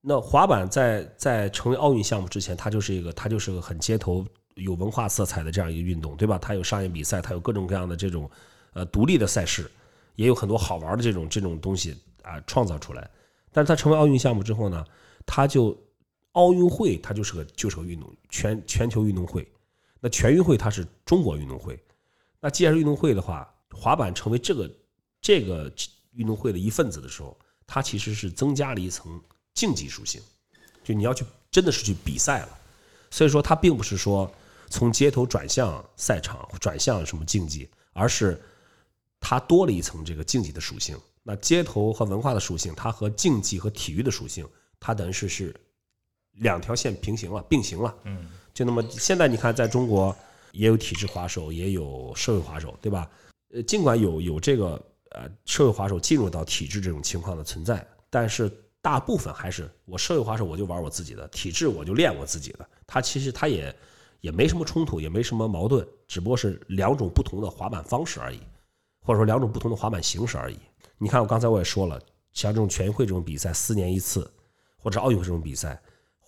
[0.00, 6.38] 那滑板在在成为奥运项目之前，它就是一个它就是个很街头有文化色彩的这样一个运动，对吧？
[6.38, 8.28] 它有商业比赛，它有各种各样的这种
[8.72, 9.70] 呃独立的赛事，
[10.16, 13.08] 也有很多好玩的这种这种东西啊创造出来。
[13.52, 14.84] 但是它成为奥运项目之后呢，
[15.24, 15.76] 它就
[16.32, 19.46] 奥运会它就是个就是个运动全全球运动会。
[20.00, 21.78] 那全运会它是中国运动会，
[22.40, 24.70] 那既然是运动会的话，滑板成为这个
[25.20, 25.72] 这个
[26.12, 29.22] 运动会的一份子的时候，它其实是增加了一层
[29.54, 30.20] 竞技属性，
[30.82, 32.58] 就你要去真的是去比赛了。
[33.10, 34.28] 所以说，它并不是说
[34.68, 38.42] 从街头转向赛场，转向什么竞技，而是
[39.20, 40.98] 它多了一层这个竞技的属性。
[41.22, 44.44] 那街头和文化的属性，它和竞技和体育的属性，
[44.80, 45.54] 它等于是是
[46.34, 47.94] 两条线平行了，并行了。
[48.04, 50.14] 嗯，就那么现在你看，在中国
[50.52, 53.08] 也有体制滑手，也有社会滑手，对吧？
[53.54, 62.66] 呃，尽管有有这个呃社会滑手进入到体制这种情况的存在，但是大部分还是我社会滑手我就玩我自己的，体制我就练我自己的。
[62.86, 63.74] 它其实它也
[64.20, 68.40] 也没什么冲突，也没什么矛盾，只不过是两种不同的滑板方式而已，
[69.00, 70.56] 或者说两种不同的滑板形式而已。
[70.98, 72.00] 你看，我刚才我也说了，
[72.32, 74.30] 像这种全运会这种比赛，四年一次，
[74.76, 75.80] 或者奥运会这种比赛，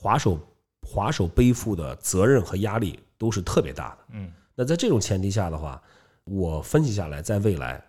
[0.05, 0.39] 滑手
[0.83, 3.99] 滑手背负的责任和压力都是特别大的。
[4.11, 5.83] 嗯，那在这种前提下的话，
[6.25, 7.83] 我分析下来，在未来，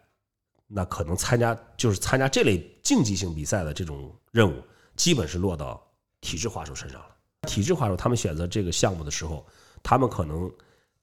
[0.65, 4.63] 那可能参加就是参加这类竞技性比赛的这种任务，
[4.95, 5.85] 基本是落到
[6.21, 7.07] 体制滑手身上了。
[7.49, 9.45] 体制滑手他们选择这个项目的时候，
[9.83, 10.49] 他们可能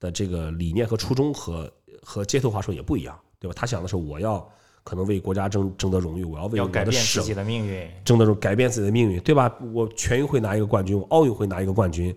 [0.01, 1.71] 的这个理念和初衷和
[2.03, 3.55] 和街头滑手也不一样，对吧？
[3.55, 4.51] 他想的是我要
[4.85, 7.91] 可能为国家争争得荣誉，我要为要我的省改变自己的命运。
[8.05, 9.55] 争得改变自己的命运，对吧？
[9.73, 12.17] 我全运会拿一个冠军，我奥运会拿一个冠军，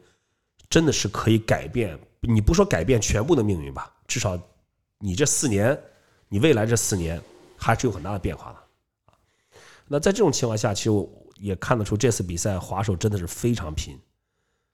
[0.69, 1.97] 真的是可以改变。
[2.21, 4.39] 你不说改变全部的命运吧，至少
[4.99, 5.79] 你这四年，
[6.27, 7.21] 你未来这四年
[7.55, 8.57] 还是有很大的变化的。
[9.87, 13.95] 那在这种情况下，其实我也看得出这次比赛滑手真的是非常拼，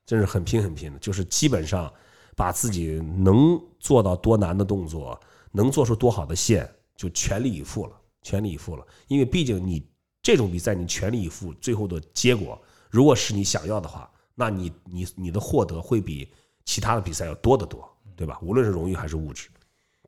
[0.06, 1.92] 真是很拼很拼的，就是基本上
[2.38, 5.20] 把自己能做到多难的动作，
[5.52, 6.70] 能做出多好的线，
[7.02, 8.86] 就全力以赴了，全力以赴了。
[9.08, 9.84] 因为毕竟你
[10.22, 12.62] 这种比赛，你全力以赴，最后的结果
[12.92, 16.32] 如果是你想要的话，那你你你的获得会比
[16.64, 18.38] 其他的比赛要多得多，对吧？
[18.44, 19.50] 无论是荣誉还是物质。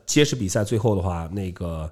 [0.05, 1.91] 街式比赛最后的话，那个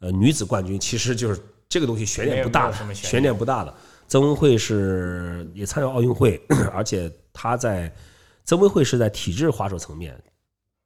[0.00, 3.74] 呃女子冠军其实就是这个东西悬念不大的悬念不大的。
[4.06, 6.38] 曾文慧是也参加奥运会，
[6.74, 7.90] 而且她在
[8.44, 10.22] 曾文慧是在体制滑手层面，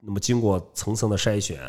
[0.00, 1.60] 那么经过层层的筛选，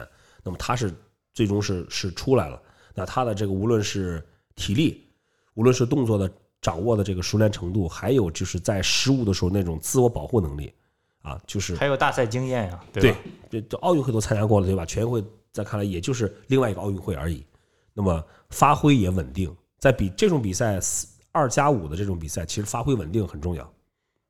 [0.43, 0.93] 那么她是
[1.37, 2.59] 最终是是出来了。
[2.95, 5.07] 那他的这个无论是体力，
[5.53, 6.27] 无论是动作的
[6.59, 10.73] 掌握的这个熟练程度，还有就是在失误的时候那种自我保护能力
[11.21, 13.15] 啊，就是还有大赛经验呀，对
[13.51, 14.83] 这奥运会都参加过了，对吧？
[14.83, 17.45] 全运会在看来也就是另外一个奥运会而已。
[17.93, 23.71] 那么发挥也稳定，在比这种比赛四二加五的这种比赛，其实发挥稳定很重要。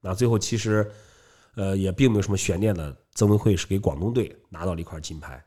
[0.01, 0.85] 那最后其实
[1.55, 5.41] 呃也并没有什么悬念的，曾文慧是给广东队拿到了一块金牌。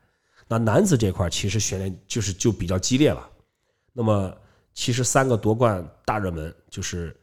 [0.51, 3.25] 那男子这块其实悬念就是就比较激烈了。
[3.93, 4.37] 那么
[4.73, 7.15] 其实三个夺冠大热门就是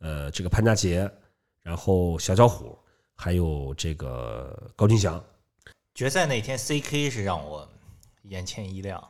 [0.00, 1.08] 呃这个潘佳杰，
[1.62, 2.76] 然后小小虎，
[3.14, 5.22] 还有这个高金祥。
[5.94, 7.68] 决赛那天 CK 是让我
[8.22, 9.00] 眼前一亮，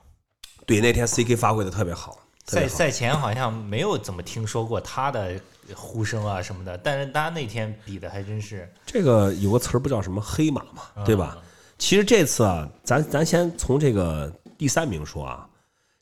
[0.67, 5.41] 对，那天 CK 发挥的特别好，赛赛前好像没有怎么听说过他的
[5.75, 11.39] 呼声啊什么的，但是他那天比的还真是，这个有个词儿不叫什么黑马嘛，对吧？
[11.83, 15.51] 其实这次啊，咱咱先从这个第三名说啊，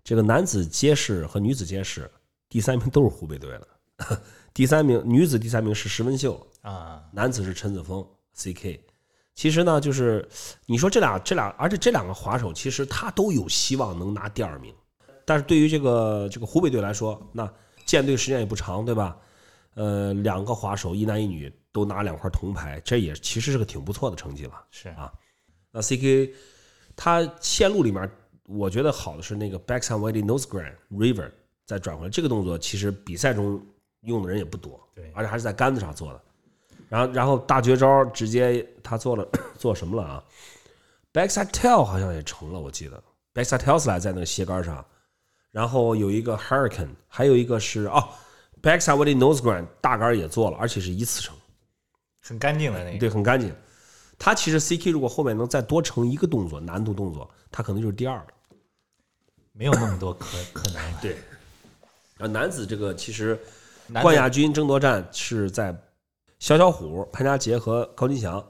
[0.04, 2.08] 这个男子街式和女子街式
[2.50, 4.20] 第三名都是湖北队的，
[4.52, 8.78] 第三名女子第三名是石文秀，啊，男子是陈子峰 CK。
[9.34, 10.28] 其实呢，就是
[10.66, 14.74] 你说这俩这俩，而且这两个滑手其实他都有希望能拿第二名，
[15.24, 17.50] 但是对于这个这个湖北队来说，那
[17.86, 19.16] 建队时间也不长，对吧？
[19.76, 24.52] 呃，两个滑手一男一女都拿两块铜牌，这也其实是个挺不错的成绩了。
[24.70, 25.10] 是啊
[25.70, 26.32] 那 CK
[26.96, 28.10] 他线路里面，
[28.44, 31.30] 我觉得好的是那个 backside wide nose grind river
[31.64, 33.64] 再转回来这个动作，其实比赛中
[34.02, 36.20] 用的人也不多，对而且还是在杆子上做的。
[36.88, 40.24] 然后，然后大绝招直接他做了做什么了啊
[41.12, 43.00] ？backside tail 好像也成了，我记得
[43.32, 44.84] backside tail slide 在那个斜杆上，
[45.52, 48.08] 然后有一个 hurricane，还有一个是哦
[48.60, 51.36] backside wide nose grind 大杆也做了，而且是一次成。
[52.20, 53.54] 很干净的那个，对，很干净。
[54.22, 58.26] 他其实 CK 如果后面能再多成一个动作，难度动作，他可能就是第二了。
[59.52, 61.00] 没有那么多可可能。
[61.00, 61.16] 对，
[62.18, 63.40] 然后男子这个其实
[64.02, 65.74] 冠亚军争夺战是在
[66.38, 68.46] 小小虎、潘佳杰和高金祥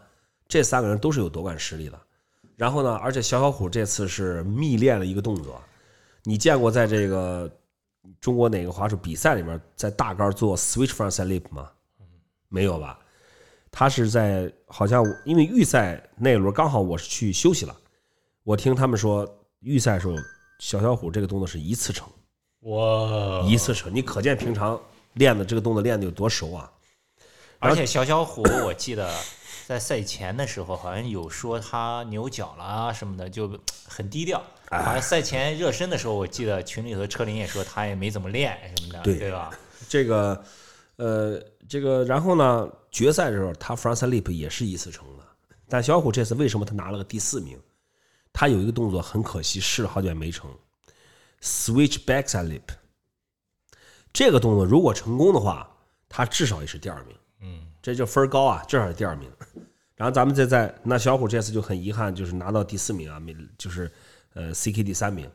[0.49, 1.99] 这三个人都是有夺冠实力的。
[2.57, 5.63] 然后呢，而且小小虎这次是密练了一个动作，
[6.25, 7.51] 你见过在这个
[8.21, 11.71] 中国哪个滑手比赛里面在大杆做 switch frontside leap 吗？
[12.49, 12.99] 没有吧？
[13.71, 17.77] 他是在好像因为预赛那一轮刚好我是去休息了，
[18.43, 19.29] 我听他们说
[19.61, 20.15] 预赛的时候
[20.59, 22.09] 小小虎这个动作是一次成。
[22.61, 24.79] 哇，一次成，你可见平常
[25.15, 26.71] 练的这个动作练的有多熟啊！
[27.59, 29.11] 而且小小虎，我记得
[29.67, 34.43] 在赛前的时候好像有说他扭脚了啊什么的，就很低调。
[34.69, 39.51] 哎好像赛前热身的时候，我记得群里头车林也说他也没怎么练什么的，对对吧？
[39.89, 40.45] 这个，
[40.97, 45.25] 呃，这个，然后呢，决赛的时候他 frontside leap 也是一次成的，
[45.69, 47.57] 但小虎这次为什么他拿了个第四名？
[48.33, 50.51] 他有一个动作很可惜，试了好久也没成
[51.41, 52.75] ，switch Backs Leap。
[54.13, 55.71] 这个动作如果成功的话，
[56.09, 57.17] 他至少也是第二名。
[57.43, 59.31] 嗯，这就分高啊，至少是第二名。
[59.95, 63.89] 然后咱们再在那小虎这次就很遗憾，就是拿到第四名啊，没就是
[64.35, 65.31] 呃 CK 第三名。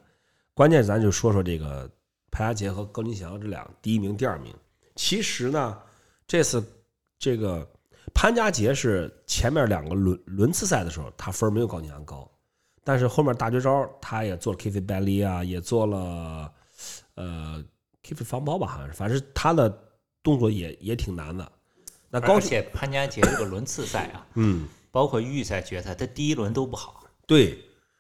[0.54, 1.90] 关键咱就说说这个
[2.30, 4.54] 潘家杰和高金祥这俩第一名、第二名。
[4.96, 5.78] 其实呢，
[6.28, 6.64] 这次
[7.20, 7.68] 这个
[8.14, 12.30] 潘家杰是前面两个轮轮次赛的时候，他分没有高金祥高，
[12.84, 16.52] 但是后面大绝招他也做了 K 飞拜利啊，也做了
[17.16, 17.64] 呃
[18.04, 19.70] K 飞防包吧，好像是，反正他的
[20.24, 21.52] 动作也也挺难的。
[22.10, 27.60] 那高而且潘家杰这个轮次赛啊，嗯，包括预赛、决赛，他第一轮都不好，对，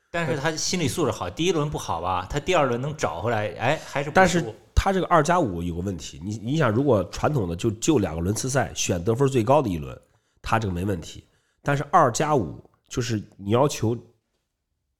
[0.10, 10.00] 但是他心理素质好，第一轮不好吧，他第二轮能找回来，哎，还是不但是输他这个二加五有个问题，你你想，如果传统的就就两个轮次赛选得分最高的一轮，
[10.42, 11.24] 他这个没问题。
[11.64, 13.98] 但是二加五就是你要求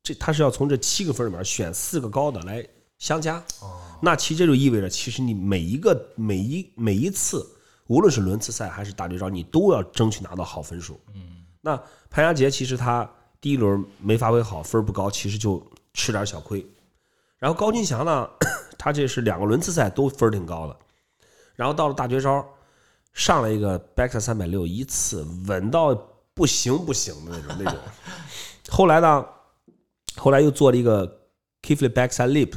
[0.02, 2.66] 这他是要从这七个分里面选四个高的来
[2.98, 7.46] 相加，哦那其实这就意味着，其实你每一个每一每一次，
[7.88, 11.00] 无论是轮次赛还是大绝招，你都要争取拿到好分数。
[11.14, 11.76] 嗯，那
[12.10, 13.10] 潘佳杰其实他
[13.40, 16.66] 第一轮没发挥好，分不高，其实就吃点小亏。
[17.46, 18.28] 然后高金祥呢，
[18.76, 20.76] 他这是两个轮次赛都分儿挺高的，
[21.54, 22.44] 然后到了大绝招，
[23.14, 25.94] 上了一个 back 三百六，一次稳到
[26.34, 27.80] 不行不行的那种那种。
[28.68, 29.24] 后来呢，
[30.16, 31.06] 后来又做了一个
[31.62, 32.54] kifly backside lip，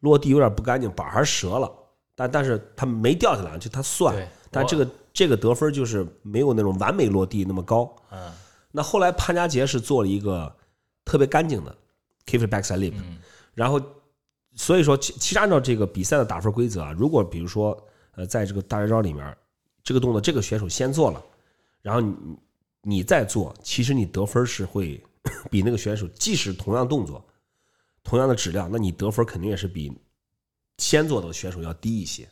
[0.00, 1.72] 落地有点不干净，板儿还折了，
[2.16, 4.12] 但但是他没掉下来，就他算，
[4.50, 7.94] 但这个这个得分就是没有那种完美落地那么高。
[8.10, 8.18] 嗯
[8.72, 10.52] 那后来潘佳杰是做了一个
[11.04, 11.76] 特别干净的
[12.26, 13.18] kifly backside lip，、嗯
[13.52, 13.80] 然后
[14.56, 17.76] 所以说其其实按照这个比赛的打分规则啊，如果比如说
[18.12, 19.36] 呃在这个大绝招里面
[19.82, 21.24] 这个动作这个选手先做了，
[21.82, 22.14] 然后你
[22.82, 25.02] 你再做，其实你得分是会
[25.50, 27.24] 比那个选手即使同样动作、
[28.02, 29.92] 同样的质量，那你得分肯定也是比
[30.78, 32.28] 先做的选手要低一些，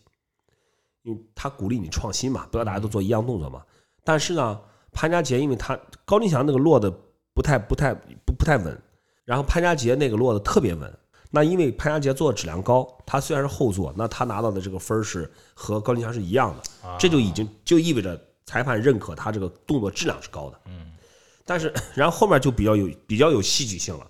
[1.02, 3.64] 因为他鼓励你创新嘛，不要大家都做一样动作嘛。
[4.02, 6.90] 但是呢，潘家杰因为他高金祥那个落的
[7.33, 8.83] 不太不太不不太稳，
[9.24, 10.97] 然后潘家杰那个落的特别稳。
[11.30, 20.60] 那因为潘家杰做的质量高，他虽然是后座，那他拿到的这个分儿是和高金祥是一样的，这就已经就意味着裁判认可他这个动作质量是高的。
[20.64, 20.92] 嗯，
[21.44, 24.06] 但是然后后面就比较有比较有戏剧性了。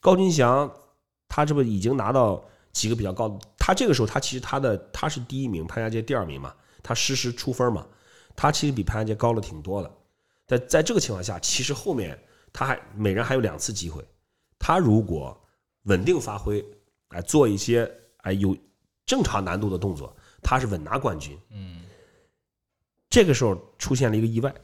[0.00, 0.70] 高金祥
[1.28, 7.84] 他这不已经拿到几个比较高的，他这个时候他其实他的他是第一名，潘家杰第二名嘛，他实时出分嘛，
[8.36, 9.90] 他其实比潘家杰高了挺多的。
[10.46, 12.16] 在在这个情况下，其实后面
[12.52, 14.04] 他还每人还有两次机会，
[14.58, 15.36] 他如果
[15.84, 16.64] 稳定发挥，
[17.08, 18.56] 哎，做一些哎有
[19.06, 21.38] 正常难度的动作，他是稳拿冠军。
[21.50, 21.82] 嗯，
[23.08, 24.54] 这个时候出现了一个意外，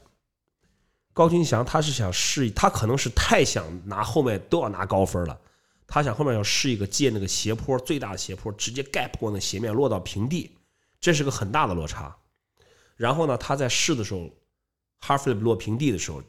[1.13, 5.39] 高金祥他是想试，他可能是太想拿后面都要拿高分了，
[5.85, 10.55] 他想后面要试一个借那个斜坡最大的斜坡，直接 gap 过那斜面落到平地，
[10.99, 12.15] 这是个很大的落差。
[12.95, 14.29] 然后呢，他在试的时候
[15.01, 16.23] ，half flip 落平地的时候，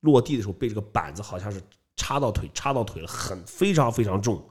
[0.00, 1.62] 落地的时候被这个板子好像是
[1.98, 4.42] 插到腿，插到腿了，很非常非常重，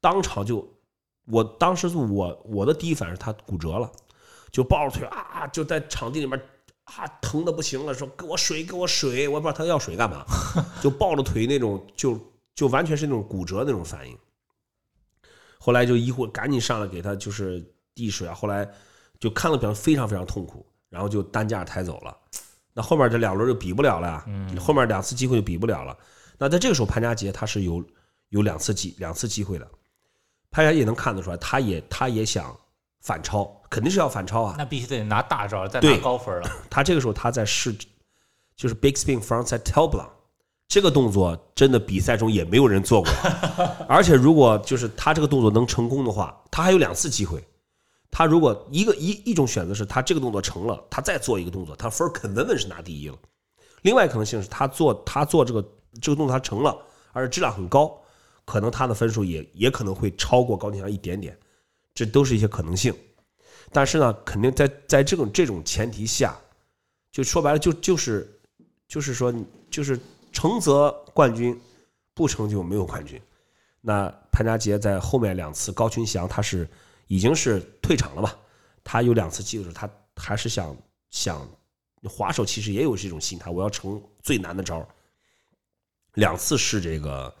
[0.00, 0.66] 当场就，
[1.26, 3.92] 我当时我我的第一反应是他骨折了。
[4.52, 6.36] 就抱着腿啊，就在场地里面
[6.82, 10.26] 啊，疼的不行了，说给我水，给我水，我也不知道他要水干嘛，
[10.82, 12.18] 就抱着腿那种，就
[12.52, 14.18] 就完全是那种骨折那种反应。
[15.60, 18.68] 后来就医护赶紧上来给他就是递水啊，后来
[19.20, 22.16] 就看了表现非常非常痛苦，然后就担架抬走了。
[22.72, 24.26] 那后面这两轮就比不了了呀，
[24.58, 25.96] 后面两次机会就比不了了。
[26.40, 27.84] 那在这个时候，潘佳杰他是有
[28.30, 29.68] 有两次机两次机会的，
[30.50, 32.58] 潘家杰也能看得出来，他也他也想
[33.02, 34.54] 反超，肯定是要反超啊。
[34.56, 36.50] 那必须得拿大招，再拿高分了。
[36.70, 37.76] 他这个时候他在试，
[38.56, 40.08] 就是 big spin frontside tail blunt
[40.66, 43.12] 这个动作，真的比赛中也没有人做过。
[43.86, 47.44] 而且如果就是他这个动作能成功的话，他还有两次机会。
[48.10, 53.16] 他如果一个一一种选择是他这个动作成了，他再做一个动作，他分儿肯稳稳是拿第一了。
[53.82, 55.64] 另外可能性是他做他做这个
[56.00, 56.76] 这个动作他成了，
[57.12, 57.98] 而且质量很高，
[58.44, 61.36] 可能他的分数也也可能会超过高金祥一点点，
[61.94, 62.94] 这都是一些可能性。
[63.72, 66.36] 但是呢，肯定在在这种这种前提下，
[67.12, 68.40] 就说白了就就是
[68.88, 69.32] 就是说
[69.70, 69.98] 就是
[70.32, 71.58] 成则冠军，
[72.14, 73.20] 不成就没有冠军。
[73.80, 76.68] 那潘佳杰在后面两次，高群祥他是
[77.06, 78.36] 已经是退场了吧？
[78.82, 80.76] 他有两次机会，他还是想
[81.10, 81.48] 想
[82.04, 84.86] 滑手，其实也有这种心态，我要成最难的招。
[86.20, 87.34] 两次试这个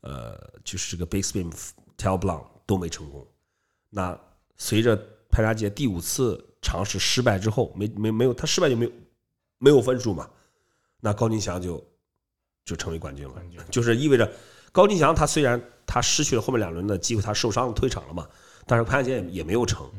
[0.00, 1.52] 呃，就是这个 base spin
[1.98, 3.26] tail blunt 都没成功。
[3.90, 4.18] 那
[4.56, 4.96] 随着
[5.30, 8.92] 潘家杰第五次尝试失败之后，没没没有他失败就没有
[9.58, 10.30] 没有分数嘛，
[11.00, 11.84] 那高金祥就
[12.64, 13.34] 就成为冠军了，
[13.70, 14.32] 就是意味着
[14.72, 18.28] 高金祥他虽然他失去了后面两轮的机会，他受伤了退场了嘛，
[18.66, 19.90] 但是潘家杰也也没有成，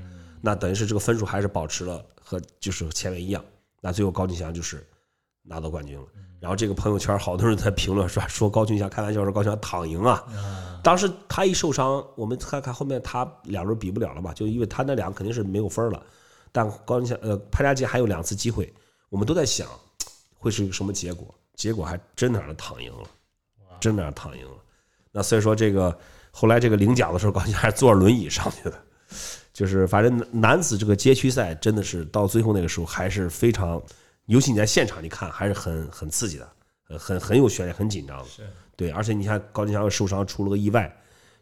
[0.42, 3.44] 那等于是这个分数还是保持了和就是前面一样。
[3.82, 4.88] 那最后高金祥就是
[5.44, 6.06] 拿到冠军了。
[6.40, 10.24] 然后这个朋友圈好多人在评论说说高俊翔开玩笑说高金祥躺赢啊。
[10.84, 16.04] 当时他一受伤，我们看看后面他两轮比不了了嘛，就因为他那两个肯定是没有分了。
[16.52, 18.74] 但高俊翔呃潘家杰还有两次机会，
[19.10, 19.68] 我们都在想
[20.34, 23.04] 会是一个什么结果，结果还真的让他躺赢了，
[23.80, 24.58] 真的让他躺赢了。
[25.12, 25.96] 那所以说这个
[26.32, 28.74] 后来这个领奖的时候，高俊祥还是坐着轮椅上去的，
[29.54, 33.80] 就是反正男子这个街区赛真的是到最后那个时候还是非常。
[34.32, 36.50] 尤其你在现场，你看还是很很刺激的，
[36.88, 38.26] 呃，很很有悬念，很紧张的。
[38.30, 40.90] 是对，而且你看高金祥又受伤，出了个意外，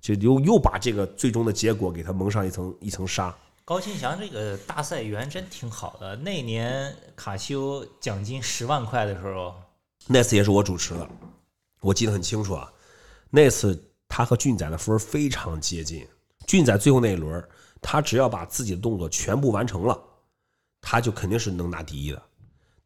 [0.02, 3.34] 就又又把这个最终的结果给他蒙上一层一层纱。
[3.64, 6.16] 高金祥这个大赛员真挺好的。
[6.16, 9.54] 那年卡西欧奖金十万块的时候，
[10.08, 11.08] 那次也是我主持的，
[11.82, 12.74] 我记得很清楚啊。
[13.30, 16.08] 那次他和俊仔的分非常接近，
[16.48, 17.48] 俊仔最后那一轮，
[17.84, 19.96] 他只要把自己的动作全部完成了，
[20.82, 22.20] 他就肯定是能拿第一的。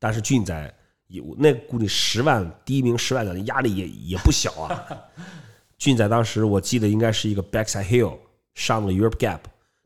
[0.04, 0.76] 但是俊仔
[1.08, 4.86] 有那估计十万第一名十万奖的压力也也不小啊。
[5.80, 8.18] 俊仔当时我记得应该是一个 backside hill
[8.54, 9.39] 上了 Europe gap，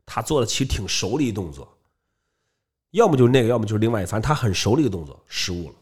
[0.04, 1.72] 他做的其实挺熟的一动作，
[2.90, 5.74] 要么就是那个，要么就是另外一，反正他很熟的一个动作失误了。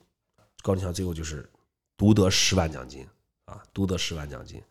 [0.63, 1.49] 高金强最后就是
[1.97, 3.07] 独得十万奖金
[3.47, 4.63] 啊，独得十万奖金。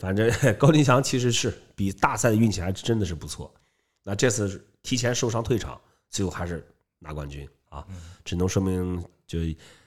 [0.00, 0.28] 反正
[0.58, 3.54] 高金强其实是比大赛的运气还真的是不错。
[4.02, 5.80] 那这次提前受伤退场，
[6.10, 6.66] 最后还是
[6.98, 7.48] 拿冠军。
[7.76, 7.86] 啊，
[8.24, 9.38] 只能说明就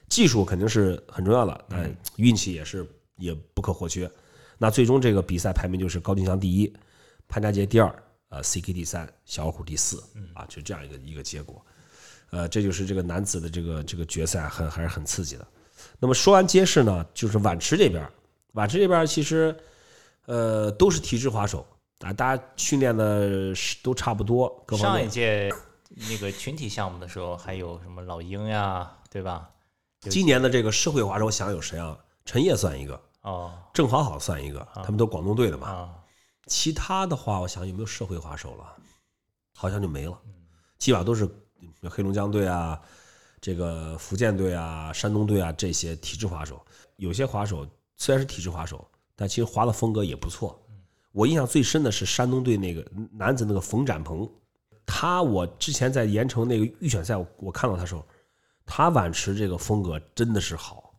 [0.08, 2.86] 技术肯定是很重要的，但运气也是
[3.16, 4.10] 也不可或缺。
[4.58, 6.72] 那最终这个比赛排名就是高金祥第一，
[7.28, 10.02] 潘佳杰第二，呃，CK 第三，小虎第四，
[10.34, 11.64] 啊，就这样一个一个结果。
[12.30, 15.46] 呃，这就是这个男子的这个这个决赛，很还是很刺激的。
[15.98, 18.06] 那么说完街市呢，就是碗池这边，
[18.52, 19.56] 碗池这边其实
[20.26, 21.66] 呃都是体质滑手
[22.00, 24.48] 啊，大家训练的都差不多。
[24.66, 25.52] 各方上一届。
[25.96, 29.50] 那个群体项目的时候，还有什么老鹰呀，对吧？
[30.02, 31.98] 今年的这个社会滑手，我想有谁啊？
[32.24, 35.68] 陈烨算一个哦，郑好好算一个，他们都广东队的嘛。
[35.68, 35.94] 啊，
[36.46, 38.76] 其他的话，我想有没有社会滑手了？
[39.54, 40.16] 好像就没了，
[40.78, 41.28] 基本上都是
[41.82, 42.80] 黑龙江队啊，
[43.40, 46.64] 这个福建队啊、山东队啊这些体制滑手。
[46.96, 47.66] 有些滑手
[47.96, 50.58] 虽然是体制滑手，但其实滑的风格也不错。
[51.12, 54.30] 我印象最深的是山东队那个男子那个冯展鹏。
[54.92, 58.04] 他我之前在盐城那个预选赛，我看到他时候，
[58.66, 60.92] 他碗池这个风格真的是好，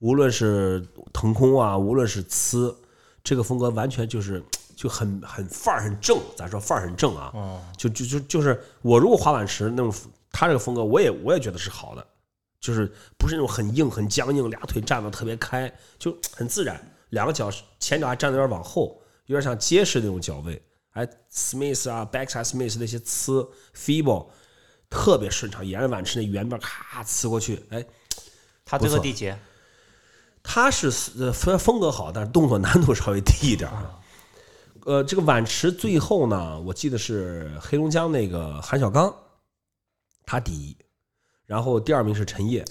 [0.00, 2.74] 无论是腾空啊，无论是呲，
[3.22, 4.42] 这个风格完全就是
[4.74, 7.32] 就很很范儿很正，咱说范儿很正啊，
[7.76, 9.94] 就就就就是我如果滑碗池那种，
[10.32, 12.04] 他这个风格我也我也觉得是好的，
[12.60, 20.60] 就是不是那种很硬很僵硬，俩腿站的特别开，就很自然，两个脚前脚还站的有点往后，有点像结实那种脚位。
[20.92, 24.30] 哎，Smith 啊，Backside Smith 那些呲 f e e b l e
[24.90, 27.86] 特别顺畅，沿着碗池那圆边咔呲过去，哎，
[28.64, 29.32] 他最后第几？
[30.42, 34.00] 他是呃风风格好，但是动作难度 稍微低一点啊。
[34.86, 39.14] 呃，这个碗池最后呢，我记得是黑龙江那个韩小刚，
[40.24, 40.74] 他第一，
[41.44, 42.64] 然后第二名是陈烨。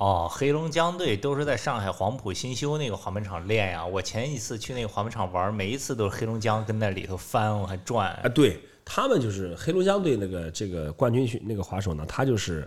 [0.00, 3.84] 哦，黑龙江队都是在上海黄埔新修那个滑板场练呀。
[3.84, 8.10] 我前一次去那个滑板场玩，每一次都是黑龙江跟那里头翻，我还转。
[8.14, 12.66] 啊，对他们就是黑龙江队那个这个冠军那个滑手呢，他就是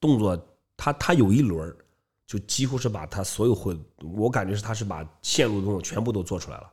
[0.00, 0.36] 动作，
[0.76, 1.72] 他他有一轮
[2.26, 3.78] 就几乎是把他所有会，
[4.16, 6.68] 我感觉是他是把线路动作全部都做出来了，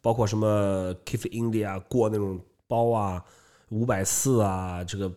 [0.00, 2.38] 包括什么 Kiff India 过那种
[2.68, 3.24] 包啊，
[3.70, 5.10] 五百四啊，这个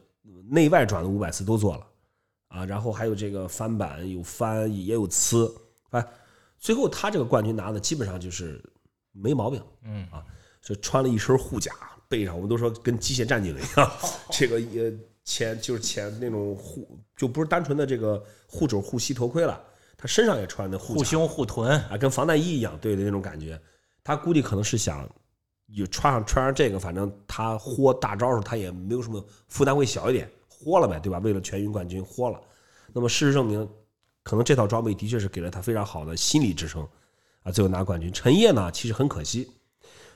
[0.50, 1.86] 内外转的五百四都做了。
[2.54, 5.52] 啊，然后还有这个翻板，有翻也有呲，
[5.90, 6.08] 哎，
[6.60, 8.64] 最后他这个冠军拿的基本上就是
[9.12, 10.24] 没毛病，嗯啊，
[10.62, 11.72] 就穿了一身护甲，
[12.08, 13.92] 背上我们都说跟机械战警一样，
[14.32, 14.94] 这个也
[15.24, 19.60] 前就是前那种护，就不是单纯的这个护肘护膝头盔了，
[19.98, 23.60] 他身上也穿的护胸护臀啊，跟防弹衣一样，对的那种感觉，
[24.04, 25.10] 他估计可能是想
[25.70, 30.30] 有穿上穿上这个，反正他豁大招时候他也没有什么负担会小一点。
[30.64, 31.20] 豁了呗，对吧？
[31.20, 32.40] 为了全运冠军豁了。
[32.94, 33.68] 那么事实证明，
[34.22, 36.88] 可能这套装备的确是给了他非常好的心理支撑
[37.42, 37.52] 啊。
[37.52, 39.52] 最后拿冠军，陈烨呢，其实很可惜。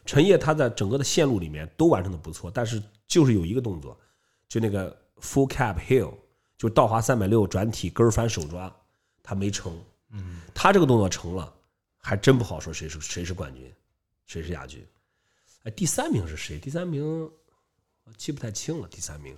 [0.06, 4.00] 陈烨他在整个的线路里面都完成的不错，但是就是有一个动作，
[4.48, 6.14] 就那个 full cap hill，
[6.58, 8.74] 就倒滑三百六转体跟翻手抓，
[9.22, 9.78] 他没成。
[10.12, 11.54] 嗯，他这个动作成了，
[11.98, 13.74] 还真不好说谁是谁是冠军，
[14.26, 14.86] 谁是亚军。
[15.64, 16.58] 哎，第三名是谁？
[16.58, 17.30] 第三名
[18.16, 18.88] 记不太清了。
[18.88, 19.38] 第三名。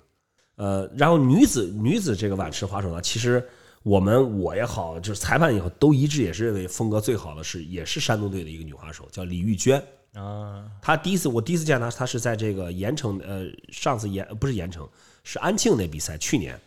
[0.60, 3.41] 呃，然后女子女子这个碗池滑手呢，其实
[3.82, 9.82] 我们我也好，就是裁判也好，都一致也是认为风格最好的是也是山东队的一个女滑手，叫李玉娟。
[10.16, 14.86] 啊，她第一次我第一次见她，她是在这个盐城，呃，上次盐不是盐城，
[15.24, 16.60] 是安庆那比赛，去年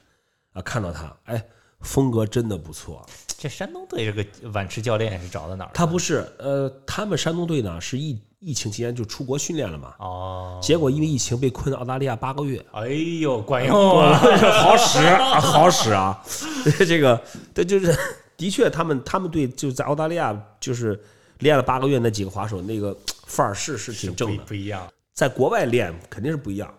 [0.55, 1.45] 啊看到她，哎，
[1.81, 3.07] 风格真的不错。
[3.37, 5.75] 这山东队这个碗池教练是找的哪儿的？
[5.75, 12.89] 他不是，呃，他们山东队呢是疫疫情期间就出国训练了嘛，哦，结果因为疫情被困在澳大利亚八个月，哎
[13.21, 14.19] 呦，管用啊！
[14.61, 16.21] 好使啊，好使啊！
[16.87, 17.23] 这个，
[17.55, 17.97] 这就是
[18.37, 21.01] 的确，他们他们队就在澳大利亚就是
[21.39, 24.87] 练了八个月，那几个滑手那个范儿是是挺正的，不一样。
[25.15, 26.73] 在国外练肯定是不一样。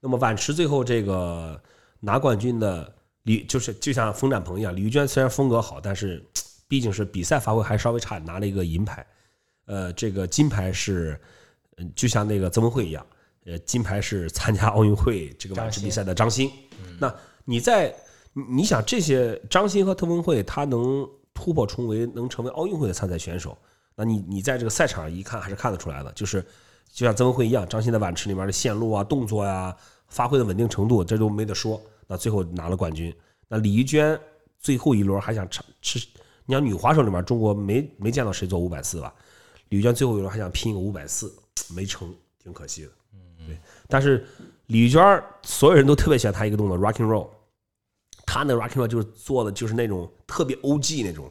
[0.00, 1.60] 那么碗池最后这个
[1.98, 2.88] 拿冠军的
[3.24, 6.24] 李，就是就像冯展鹏一样，李玉娟虽然风格好，但是
[6.68, 9.04] 毕竟是比赛发挥还稍微差，拿了一个银牌。
[9.68, 11.20] 呃，这个金牌是，
[11.76, 13.06] 嗯，就像那个曾文慧一样，
[13.44, 16.50] 呃，金牌是参加奥运会这个晚池比赛的张欣。
[16.98, 17.14] 那
[17.44, 17.94] 你在
[18.32, 23.56] 你你想这些张欣和特文慧，他能突破重围，能成为奥运会的参赛选手，
[23.94, 26.42] 那你你在这个赛场上一看还是看得出来的，就是
[26.90, 29.76] 就像曾文慧一样，张欣在碗池里面的线路啊、动作呀、
[30.08, 31.78] 发挥的稳定程度，这都没得说。
[32.06, 33.14] 那最后拿了冠军。
[33.48, 34.18] 那李玉娟
[34.58, 35.98] 最后一轮还想尝吃，
[36.46, 39.14] 你像女滑手里面，中国没没见到谁做五百四吧？
[39.70, 41.32] 李玉娟最后一轮还想拼个五百四，
[41.74, 42.88] 没成，挺可惜的。
[43.12, 43.58] 嗯，对。
[43.88, 44.26] 但是
[44.66, 47.28] 李玉娟所有人都特别喜欢她一个动作 rocking roll，
[48.26, 51.30] 她那 rocking roll 就是做的就是那种特别 OG 那种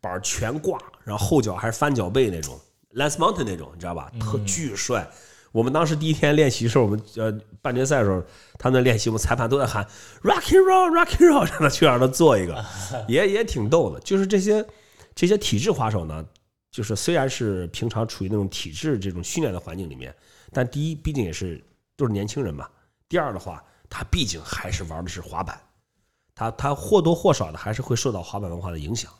[0.00, 2.58] 板全挂，然后后脚还是翻脚背那种
[2.94, 4.10] Lance Mountain 那种，你知道吧？
[4.20, 5.08] 特巨帅。
[5.52, 7.32] 我们当时第一天练习的时候，我们呃
[7.62, 8.22] 半决赛的时候，
[8.58, 9.86] 他们练习，我们裁判都在喊
[10.22, 12.64] rocking roll，rocking roll， 让他去让他做一个，
[13.08, 13.98] 也也挺逗的。
[14.00, 14.66] 就是这些
[15.14, 16.24] 这些体质滑手呢。
[16.70, 20.14] 就是虽然是平常处于那种体制这种训练的环境里面，
[20.52, 21.62] 但第一毕竟也是
[21.96, 22.68] 都是年轻人嘛。
[23.08, 25.60] 第二的话，他毕竟还是玩的是滑板，
[26.34, 29.10] 他他或多或少的还是会受到滑板文化的影响。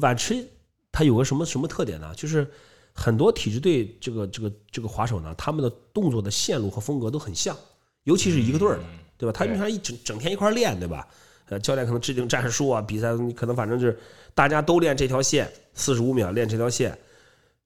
[0.00, 0.44] 晚池
[0.90, 2.12] 他有个什么什么特点呢？
[2.14, 2.50] 就是
[2.94, 7.56] 很多体制队这个这个这个滑手呢，他们的动作的线路和风格都很像，
[8.04, 8.84] 尤其是一个队儿的，
[9.16, 9.32] 对吧？
[9.32, 11.06] 他平常一整整天一块练，对吧？
[11.48, 13.98] 呃，教练可能制定战术啊，比赛你可能反正就是
[14.34, 16.96] 大家都练这条线，四十五秒练这条线，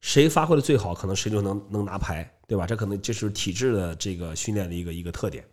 [0.01, 2.66] 谁发挥的最好，可能谁就能能拿牌，对吧？
[2.66, 5.45] 这可能就是体制的这个训练的一个一个特点。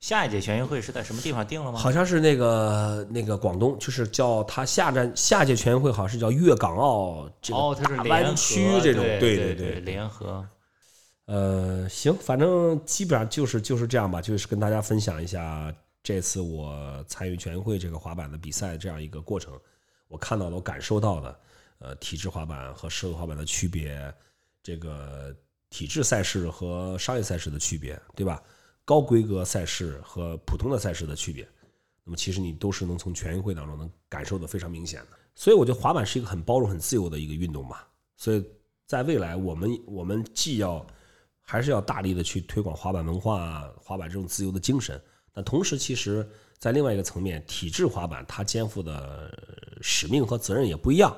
[0.00, 1.78] 下一届全运会是在什么地方定了吗？
[1.80, 10.46] 好像是那个那个广东，就是叫他下站下届全运会好像是叫粤港澳这个大湾区这种，对对对，联合。
[11.26, 15.74] 呃，行，反正基本上就是就是这样吧，就是跟大家分享一下。
[16.02, 19.58] 这次我参与全运会这个滑板的比赛这样一个过程，
[20.06, 21.40] 我看到了，我感受到的，
[21.80, 24.14] 呃，体质滑板和社会滑板的区别，
[24.62, 25.36] 这个
[25.68, 28.42] 体制赛事和商业赛事的区别，对吧？
[28.84, 31.46] 高规格赛事和普通的赛事的区别，
[32.04, 35.18] 那么其实你都是能从全运会当中能感受的非常明显的。
[35.34, 37.80] 所以我觉得滑板是一个很包容、很自由的一个运动嘛。
[38.16, 38.42] 所以
[38.86, 40.86] 在未来，我们我们既要
[41.42, 44.98] 还是要大力的去推广滑板文化、滑板这种自由的精神。
[45.38, 46.28] 那同时，其实，
[46.58, 49.32] 在另外一个层面，体制滑板它肩负的
[49.80, 51.16] 使命和责任也不一样，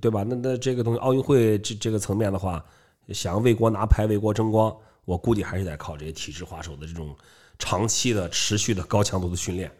[0.00, 0.24] 对吧？
[0.24, 2.64] 那那这个东西，奥运会这这个层面的话，
[3.10, 7.16] 想要为国拿牌、为国争光，我估计还是得靠这些体制滑手的这种
[7.60, 9.70] 长期的、持续的高强度的训练。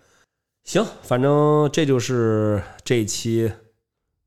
[0.63, 3.51] 行，反正这就是这一期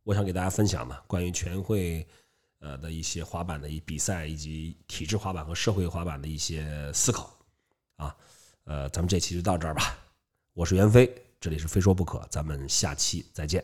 [0.04, 2.06] 我想给大家分享的关于全运会
[2.60, 7.34] 呃的一些滑板的一比赛，以及体制滑板和社会滑板的一些思考
[7.96, 8.14] 啊。
[8.66, 9.98] 呃，咱们这期就到这儿吧。
[10.54, 13.64] 我是袁飞，这里是非说不可，咱们下期再见。